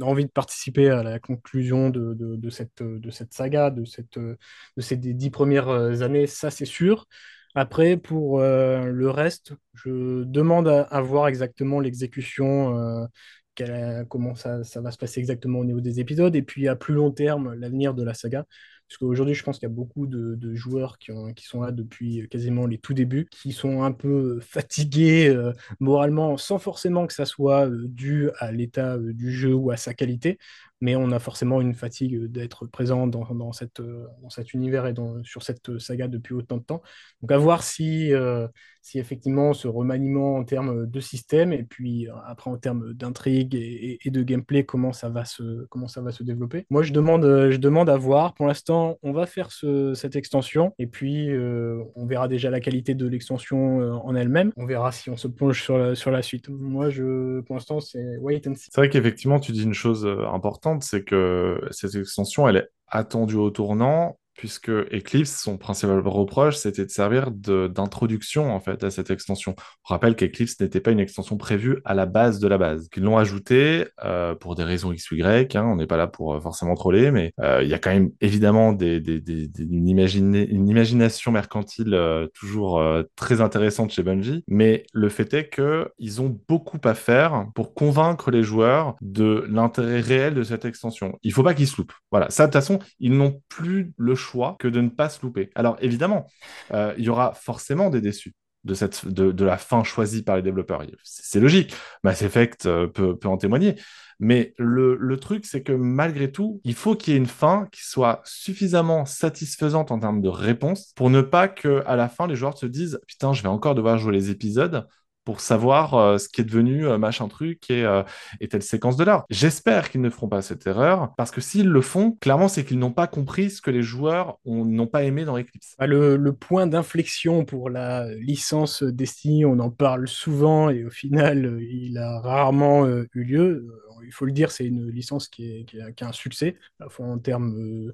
a 0.00 0.04
envie 0.04 0.24
de 0.24 0.30
participer 0.30 0.90
à 0.90 1.02
la 1.02 1.18
conclusion 1.18 1.90
de, 1.90 2.14
de, 2.14 2.50
cette, 2.50 2.82
de 2.82 3.10
cette 3.10 3.32
saga, 3.32 3.70
de, 3.70 3.84
cette, 3.84 4.18
de 4.18 4.36
ces 4.78 4.96
dix 4.96 5.30
premiers 5.30 5.51
euh, 5.58 6.02
années, 6.02 6.26
ça 6.26 6.50
c'est 6.50 6.64
sûr. 6.64 7.06
Après, 7.54 7.96
pour 7.96 8.40
euh, 8.40 8.86
le 8.86 9.10
reste, 9.10 9.52
je 9.74 10.24
demande 10.24 10.68
à, 10.68 11.00
voir 11.02 11.28
exactement 11.28 11.80
l'exécution, 11.80 12.78
euh, 12.78 14.04
comment 14.08 14.34
ça, 14.34 14.64
ça, 14.64 14.80
va 14.80 14.90
se 14.90 14.96
passer 14.96 15.20
exactement 15.20 15.58
au 15.58 15.64
niveau 15.64 15.80
des 15.80 16.00
épisodes, 16.00 16.34
et 16.34 16.42
puis 16.42 16.68
à 16.68 16.76
plus 16.76 16.94
long 16.94 17.10
terme, 17.10 17.52
l'avenir 17.54 17.94
de 17.94 18.02
la 18.02 18.14
saga. 18.14 18.46
Parce 18.88 18.98
qu'aujourd'hui, 18.98 19.34
je 19.34 19.42
pense 19.42 19.58
qu'il 19.58 19.68
y 19.68 19.72
a 19.72 19.74
beaucoup 19.74 20.06
de, 20.06 20.54
joueurs 20.54 20.98
qui, 20.98 21.12
sont 21.46 21.62
là 21.62 21.72
depuis 21.72 22.28
quasiment 22.28 22.66
les 22.66 22.78
tout 22.78 22.94
débuts, 22.94 23.26
qui 23.30 23.52
sont 23.52 23.82
un 23.82 23.92
peu 23.92 24.40
fatigués 24.42 25.34
moralement, 25.80 26.36
sans 26.36 26.58
forcément 26.58 27.06
que 27.06 27.14
ça 27.14 27.24
soit 27.26 27.68
dû 27.70 28.30
à 28.38 28.52
l'état 28.52 28.98
du 28.98 29.30
jeu 29.32 29.54
ou 29.54 29.70
à 29.70 29.76
sa 29.76 29.94
qualité, 29.94 30.38
mais 30.82 30.96
on 30.96 31.12
a 31.12 31.20
forcément 31.20 31.60
une 31.60 31.74
fatigue 31.74 32.24
d'être 32.24 32.66
présent 32.66 33.06
dans, 33.06 33.52
cette, 33.52 33.80
dans 33.80 34.30
cet 34.30 34.52
univers 34.52 34.84
et 34.86 34.94
sur 35.22 35.44
cette 35.44 35.78
saga 35.78 36.08
depuis 36.08 36.34
autant 36.34 36.56
de 36.56 36.64
temps. 36.64 36.82
Donc 37.22 37.30
à 37.30 37.38
voir 37.38 37.62
si, 37.62 38.12
euh, 38.12 38.48
effectivement 38.94 39.54
ce 39.54 39.68
remaniement 39.68 40.36
en 40.36 40.44
termes 40.44 40.86
de 40.86 41.00
système 41.00 41.52
et 41.52 41.62
puis 41.62 42.08
euh, 42.08 42.12
après 42.26 42.50
en 42.50 42.56
termes 42.56 42.92
d'intrigue 42.94 43.54
et, 43.54 43.98
de 44.04 44.22
gameplay, 44.24 44.64
comment 44.64 44.92
ça, 44.92 45.08
va 45.08 45.24
se, 45.24 45.64
comment 45.66 45.86
ça 45.86 46.02
va 46.02 46.10
se 46.10 46.24
développer. 46.24 46.66
Moi, 46.68 46.82
je 46.82 46.92
demande, 46.92 47.22
je 47.22 47.56
demande 47.56 47.88
à 47.88 47.96
voir. 47.96 48.34
Pour 48.34 48.48
l'instant, 48.48 48.98
on 49.02 49.12
va 49.12 49.26
faire 49.26 49.50
cette 49.94 50.16
extension 50.16 50.74
et 50.80 50.88
puis 50.88 51.30
euh, 51.30 51.80
on 51.94 52.06
verra 52.06 52.26
déjà 52.26 52.50
la 52.50 52.58
qualité 52.58 52.94
de 52.94 53.06
l'extension 53.06 53.78
en 54.04 54.14
elle-même. 54.16 54.52
On 54.56 54.66
verra 54.66 54.90
si 54.90 55.10
on 55.10 55.16
se 55.16 55.28
plonge 55.28 55.62
sur 55.62 55.78
la, 55.78 55.94
sur 55.94 56.10
la 56.10 56.22
suite. 56.22 56.48
Moi, 56.48 56.90
je, 56.90 57.40
pour 57.42 57.54
l'instant, 57.54 57.78
c'est 57.78 58.18
wait 58.18 58.42
and 58.48 58.56
see. 58.56 58.68
C'est 58.72 58.80
vrai 58.80 58.88
qu'effectivement, 58.88 59.38
tu 59.38 59.52
dis 59.52 59.62
une 59.62 59.74
chose 59.74 60.06
importante 60.32 60.71
c'est 60.80 61.04
que 61.04 61.60
cette 61.70 61.94
extension, 61.94 62.48
elle 62.48 62.56
est 62.56 62.68
attendue 62.88 63.36
au 63.36 63.50
tournant 63.50 64.18
puisque 64.34 64.70
Eclipse, 64.70 65.42
son 65.42 65.58
principal 65.58 66.00
reproche, 66.00 66.56
c'était 66.56 66.84
de 66.84 66.90
servir 66.90 67.30
d'introduction 67.30 68.52
en 68.52 68.60
fait 68.60 68.82
à 68.84 68.90
cette 68.90 69.10
extension. 69.10 69.54
On 69.88 69.92
rappelle 69.92 70.16
qu'Eclipse 70.16 70.58
n'était 70.60 70.80
pas 70.80 70.90
une 70.90 71.00
extension 71.00 71.36
prévue 71.36 71.80
à 71.84 71.94
la 71.94 72.06
base 72.06 72.38
de 72.38 72.48
la 72.48 72.58
base. 72.58 72.88
Ils 72.96 73.02
l'ont 73.02 73.18
ajouté 73.18 73.86
euh, 74.04 74.34
pour 74.34 74.54
des 74.54 74.62
raisons 74.64 74.92
X 74.92 75.10
ou 75.10 75.16
Y. 75.16 75.56
Hein, 75.56 75.64
on 75.66 75.76
n'est 75.76 75.86
pas 75.86 75.96
là 75.96 76.06
pour 76.06 76.34
euh, 76.34 76.40
forcément 76.40 76.74
troller, 76.74 77.10
mais 77.10 77.32
euh, 77.40 77.62
il 77.62 77.68
y 77.68 77.74
a 77.74 77.78
quand 77.78 77.90
même 77.90 78.10
évidemment 78.20 78.76
une, 78.78 79.88
imagination 79.88 81.32
mercantile 81.32 81.98
toujours 82.34 82.82
très 83.16 83.40
intéressante 83.40 83.90
chez 83.90 84.02
Bungie. 84.02 84.44
Mais 84.46 84.84
le 84.92 85.08
fait 85.08 85.34
est 85.34 85.50
qu'ils 85.50 86.22
ont 86.22 86.40
beaucoup 86.48 86.78
à 86.84 86.94
faire 86.94 87.46
pour 87.54 87.74
convaincre 87.74 88.30
les 88.30 88.42
joueurs 88.42 88.96
de 89.00 89.44
l'intérêt 89.48 90.00
réel 90.00 90.34
de 90.34 90.42
cette 90.42 90.64
extension. 90.64 91.18
Il 91.22 91.32
faut 91.32 91.42
pas 91.42 91.54
qu'ils 91.54 91.66
se 91.66 91.76
loupent. 91.76 91.94
Voilà. 92.10 92.30
Ça, 92.30 92.46
de 92.46 92.52
toute 92.52 92.60
façon, 92.60 92.78
ils 93.00 93.12
n'ont 93.12 93.42
plus 93.48 93.92
le 93.96 94.14
choix 94.22 94.56
que 94.58 94.68
de 94.68 94.80
ne 94.80 94.88
pas 94.88 95.08
se 95.08 95.22
louper. 95.22 95.50
Alors 95.54 95.76
évidemment, 95.80 96.26
euh, 96.72 96.94
il 96.98 97.04
y 97.04 97.08
aura 97.08 97.34
forcément 97.34 97.90
des 97.90 98.00
déçus 98.00 98.34
de, 98.64 98.74
cette, 98.74 99.06
de, 99.06 99.44
la 99.44 99.58
fin 99.58 99.82
choisie 99.82 100.22
par 100.22 100.36
les 100.36 100.42
développeurs. 100.42 100.82
C'est 101.02 101.40
logique. 101.40 101.74
Mass 102.04 102.22
Effect 102.22 102.66
euh, 102.66 102.86
peut, 102.86 103.18
peut, 103.18 103.28
en 103.28 103.36
témoigner. 103.36 103.76
Mais 104.20 104.54
le, 104.56 104.96
le 104.96 105.16
truc, 105.16 105.44
c'est 105.46 105.62
que 105.62 105.72
malgré 105.72 106.30
tout, 106.30 106.60
il 106.62 106.74
faut 106.74 106.94
qu'il 106.94 107.12
y 107.12 107.16
ait 107.16 107.18
une 107.18 107.26
fin 107.26 107.66
qui 107.72 107.82
soit 107.82 108.20
suffisamment 108.24 109.04
satisfaisante 109.04 109.90
en 109.90 109.98
termes 109.98 110.20
de 110.20 110.28
réponse 110.28 110.92
pour 110.94 111.10
ne 111.10 111.22
pas 111.22 111.48
que 111.48 111.82
à 111.86 111.96
la 111.96 112.08
fin, 112.08 112.28
les 112.28 112.36
joueurs 112.36 112.56
se 112.56 112.66
disent 112.66 113.00
Putain, 113.08 113.32
je 113.32 113.42
vais 113.42 113.48
encore 113.48 113.74
devoir 113.74 113.98
jouer 113.98 114.12
les 114.12 114.30
épisodes 114.30 114.86
pour 115.24 115.40
savoir 115.40 115.94
euh, 115.94 116.18
ce 116.18 116.28
qui 116.28 116.40
est 116.40 116.44
devenu 116.44 116.86
euh, 116.86 116.98
machin 116.98 117.28
truc 117.28 117.70
et, 117.70 117.84
euh, 117.84 118.02
et, 118.40 118.48
telle 118.48 118.62
séquence 118.62 118.96
de 118.96 119.04
l'art. 119.04 119.24
J'espère 119.30 119.90
qu'ils 119.90 120.00
ne 120.00 120.10
feront 120.10 120.28
pas 120.28 120.42
cette 120.42 120.66
erreur, 120.66 121.14
parce 121.16 121.30
que 121.30 121.40
s'ils 121.40 121.68
le 121.68 121.80
font, 121.80 122.12
clairement, 122.20 122.48
c'est 122.48 122.64
qu'ils 122.64 122.78
n'ont 122.78 122.92
pas 122.92 123.06
compris 123.06 123.50
ce 123.50 123.60
que 123.60 123.70
les 123.70 123.82
joueurs 123.82 124.38
n'ont 124.44 124.86
pas 124.86 125.04
aimé 125.04 125.24
dans 125.24 125.38
Eclipse. 125.38 125.76
Bah, 125.78 125.86
le, 125.86 126.16
le 126.16 126.32
point 126.32 126.66
d'inflexion 126.66 127.44
pour 127.44 127.70
la 127.70 128.12
licence 128.14 128.82
Destiny, 128.82 129.44
on 129.44 129.58
en 129.58 129.70
parle 129.70 130.08
souvent 130.08 130.70
et 130.70 130.84
au 130.84 130.90
final, 130.90 131.58
il 131.60 131.98
a 131.98 132.20
rarement 132.20 132.86
eu 132.86 133.24
lieu. 133.24 133.66
Il 134.04 134.12
faut 134.12 134.24
le 134.24 134.32
dire, 134.32 134.50
c'est 134.50 134.66
une 134.66 134.90
licence 134.90 135.28
qui, 135.28 135.50
est, 135.50 135.64
qui, 135.64 135.78
qui, 135.96 136.04
a, 136.04 136.08
un 136.08 136.12
succès, 136.12 136.56
à 136.80 136.84
la 136.84 136.90
fois 136.90 137.06
en 137.06 137.18
termes 137.18 137.92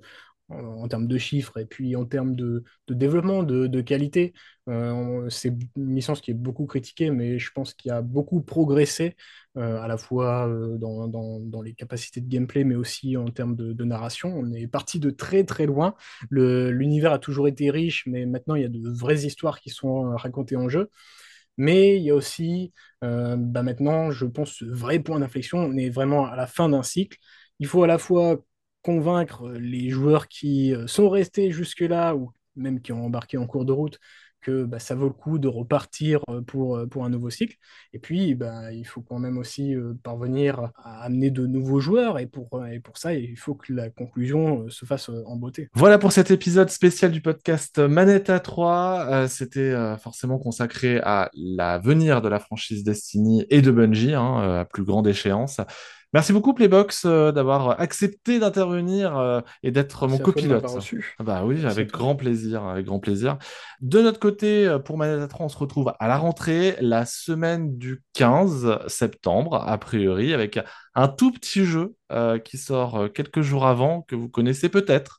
en, 0.51 0.89
termes 0.89 1.07
de 1.07 1.19
chiffres 1.19 1.59
et 1.59 1.67
puis 1.67 1.97
en 1.97 2.05
termes 2.05 2.35
de, 2.35 2.65
développement, 2.89 3.43
de, 3.43 3.81
qualité. 3.81 4.33
Euh, 4.69 5.29
c'est 5.31 5.55
une 5.77 5.95
licence 5.95 6.21
qui 6.21 6.31
est 6.31 6.35
beaucoup 6.35 6.67
critiquée, 6.67 7.11
mais 7.11 7.39
je 7.39 7.51
pense 7.53 7.75
qu'il 7.75 7.91
a 7.91 8.03
beaucoup 8.03 8.41
progressé, 8.43 9.17
euh, 9.57 9.81
à 9.81 9.89
la 9.89 9.97
fois 9.97 10.49
euh, 10.49 10.77
dans, 10.79 11.63
les 11.63 11.75
capacités 11.75 12.21
de 12.21 12.29
gameplay, 12.29 12.65
mais 12.65 12.75
aussi 12.75 13.17
en 13.17 13.27
termes 13.27 13.57
de, 13.57 13.85
narration. 13.85 14.35
On 14.37 14.53
est 14.53 14.67
parti 14.67 15.01
de 15.01 15.11
très 15.11 15.45
très 15.45 15.67
loin. 15.67 15.95
L'univers 16.31 17.13
a 17.13 17.19
toujours 17.19 17.49
été 17.49 17.71
riche, 17.71 18.05
mais 18.07 18.27
maintenant 18.27 18.55
il 18.55 18.63
y 18.63 18.67
a 18.67 18.69
de 18.69 18.91
vraies 18.91 19.25
histoires 19.25 19.61
qui 19.61 19.71
sont 19.71 20.17
racontées 20.17 20.57
en 20.57 20.69
jeu. 20.69 20.91
Mais 21.57 21.97
il 21.97 22.03
y 22.05 22.11
a 22.11 22.15
aussi, 22.15 22.73
bah 23.03 23.63
maintenant, 23.63 24.11
je 24.11 24.27
pense, 24.27 24.53
ce 24.53 24.65
vrai 24.65 25.01
point 25.01 25.19
d'inflexion. 25.21 25.59
On 25.59 25.77
est 25.77 25.91
vraiment 25.91 26.27
à 26.27 26.37
la 26.37 26.47
fin 26.47 26.69
d'un 26.69 26.83
cycle. 26.83 27.19
Il 27.59 27.67
faut 27.67 27.83
à 27.83 27.87
la 27.89 27.99
fois 27.99 28.45
convaincre 28.83 29.51
les 29.51 29.91
joueurs 29.91 30.29
qui 30.29 30.75
euh, 30.75 30.87
sont 30.87 31.09
restés 31.09 31.51
jusque-là 31.51 32.15
ou 32.15 32.33
même 32.57 32.81
qui 32.81 32.93
ont 32.93 33.05
embarqué 33.05 33.37
en 33.39 33.47
cours 33.47 33.65
de 33.65 33.73
route 33.73 33.99
que 34.41 34.65
bah, 34.65 34.79
ça 34.79 34.95
vaut 34.95 35.07
le 35.07 35.13
coup 35.13 35.39
de 35.39 35.49
repartir 35.49 36.21
euh, 36.31 36.41
pour, 36.43 36.77
euh, 36.77 36.87
pour 36.87 37.05
un 37.05 37.11
nouveau 37.11 37.31
cycle. 37.31 37.57
Et 37.93 37.99
puis, 37.99 38.35
bah, 38.35 38.73
il 38.73 38.85
faut 38.87 39.01
quand 39.01 39.19
même 39.19 39.39
aussi 39.39 39.75
euh, 39.75 39.95
parvenir 40.03 40.71
à 40.77 41.03
amener 41.03 41.31
de 41.31 41.47
nouveaux 41.47 41.81
joueurs. 41.81 42.19
Et 42.19 42.27
pour, 42.27 42.65
et 42.67 42.81
pour 42.81 42.99
ça, 42.99 43.15
il 43.15 43.37
faut 43.37 43.55
que 43.55 43.73
la 43.73 43.91
conclusion 43.91 44.69
se 44.69 44.85
fasse 44.85 45.09
en 45.09 45.37
beauté. 45.37 45.69
Voilà 45.75 45.99
pour 45.99 46.13
cet 46.13 46.31
épisode 46.31 46.71
spécial 46.71 47.11
du 47.11 47.21
podcast 47.21 47.79
Manette 47.79 48.31
à 48.31 48.41
3. 48.41 49.29
C'était 49.29 49.75
forcément 49.99 50.39
consacré 50.39 51.01
à 51.03 51.31
l'avenir 51.35 52.23
de 52.23 52.29
la 52.29 52.39
franchise 52.39 52.85
Destiny 52.85 53.47
et 53.51 53.63
de 53.63 53.71
Bungie, 53.71 54.15
hein, 54.15 54.61
à 54.61 54.65
plus 54.65 54.85
grande 54.85 55.07
échéance. 55.07 55.61
Merci 56.15 56.33
beaucoup 56.33 56.55
Playbox 56.55 57.05
euh, 57.05 57.33
d'avoir 57.33 57.79
accepté 57.81 58.39
d'intervenir 58.39 59.19
euh, 59.19 59.43
et 59.63 59.71
d'être 59.71 60.09
mon 60.09 60.19
copilote. 60.19 60.65
Ah 61.19 61.23
bah 61.23 61.43
oui, 61.45 61.67
avec 61.67 61.93
grand 61.93 62.17
plaisir, 62.17 62.65
avec 62.65 62.87
grand 62.87 62.99
plaisir. 62.99 63.37
De 63.83 64.01
notre 64.01 64.19
côté, 64.19 64.67
euh, 64.67 64.79
pour 64.79 64.97
Manette 64.97 65.29
3, 65.29 65.45
on 65.45 65.49
se 65.51 65.59
retrouve 65.59 65.93
à 65.99 66.09
la 66.09 66.17
rentrée, 66.17 66.77
la 66.81 67.05
semaine 67.05 67.77
du 67.77 68.03
15 68.15 68.87
septembre, 68.87 69.63
a 69.67 69.77
priori, 69.77 70.33
avec 70.33 70.59
un 70.95 71.09
tout 71.09 71.31
petit 71.31 71.67
jeu 71.67 71.95
qui 72.45 72.59
sort 72.59 73.13
quelques 73.13 73.41
jours 73.43 73.67
avant, 73.67 74.03
que 74.03 74.17
vous 74.17 74.29
connaissez 74.29 74.69
peut-être. 74.69 75.19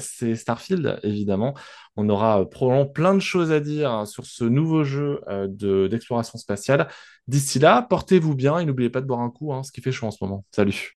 c'est 0.00 0.36
Starfield, 0.36 1.00
évidemment. 1.02 1.54
On 1.96 2.08
aura 2.08 2.48
probablement 2.48 2.86
plein 2.86 3.14
de 3.14 3.20
choses 3.20 3.52
à 3.52 3.60
dire 3.60 3.90
hein, 3.90 4.04
sur 4.06 4.26
ce 4.26 4.44
nouveau 4.44 4.84
jeu 4.84 5.20
d'exploration 5.48 6.38
spatiale. 6.38 6.88
D'ici 7.28 7.58
là, 7.58 7.82
portez-vous 7.82 8.34
bien 8.34 8.58
et 8.58 8.64
n'oubliez 8.64 8.90
pas 8.90 9.00
de 9.00 9.06
boire 9.06 9.20
un 9.20 9.30
coup, 9.30 9.52
hein, 9.52 9.62
ce 9.62 9.72
qui 9.72 9.80
fait 9.80 9.92
chaud 9.92 10.06
en 10.06 10.10
ce 10.10 10.22
moment. 10.22 10.44
Salut 10.50 10.96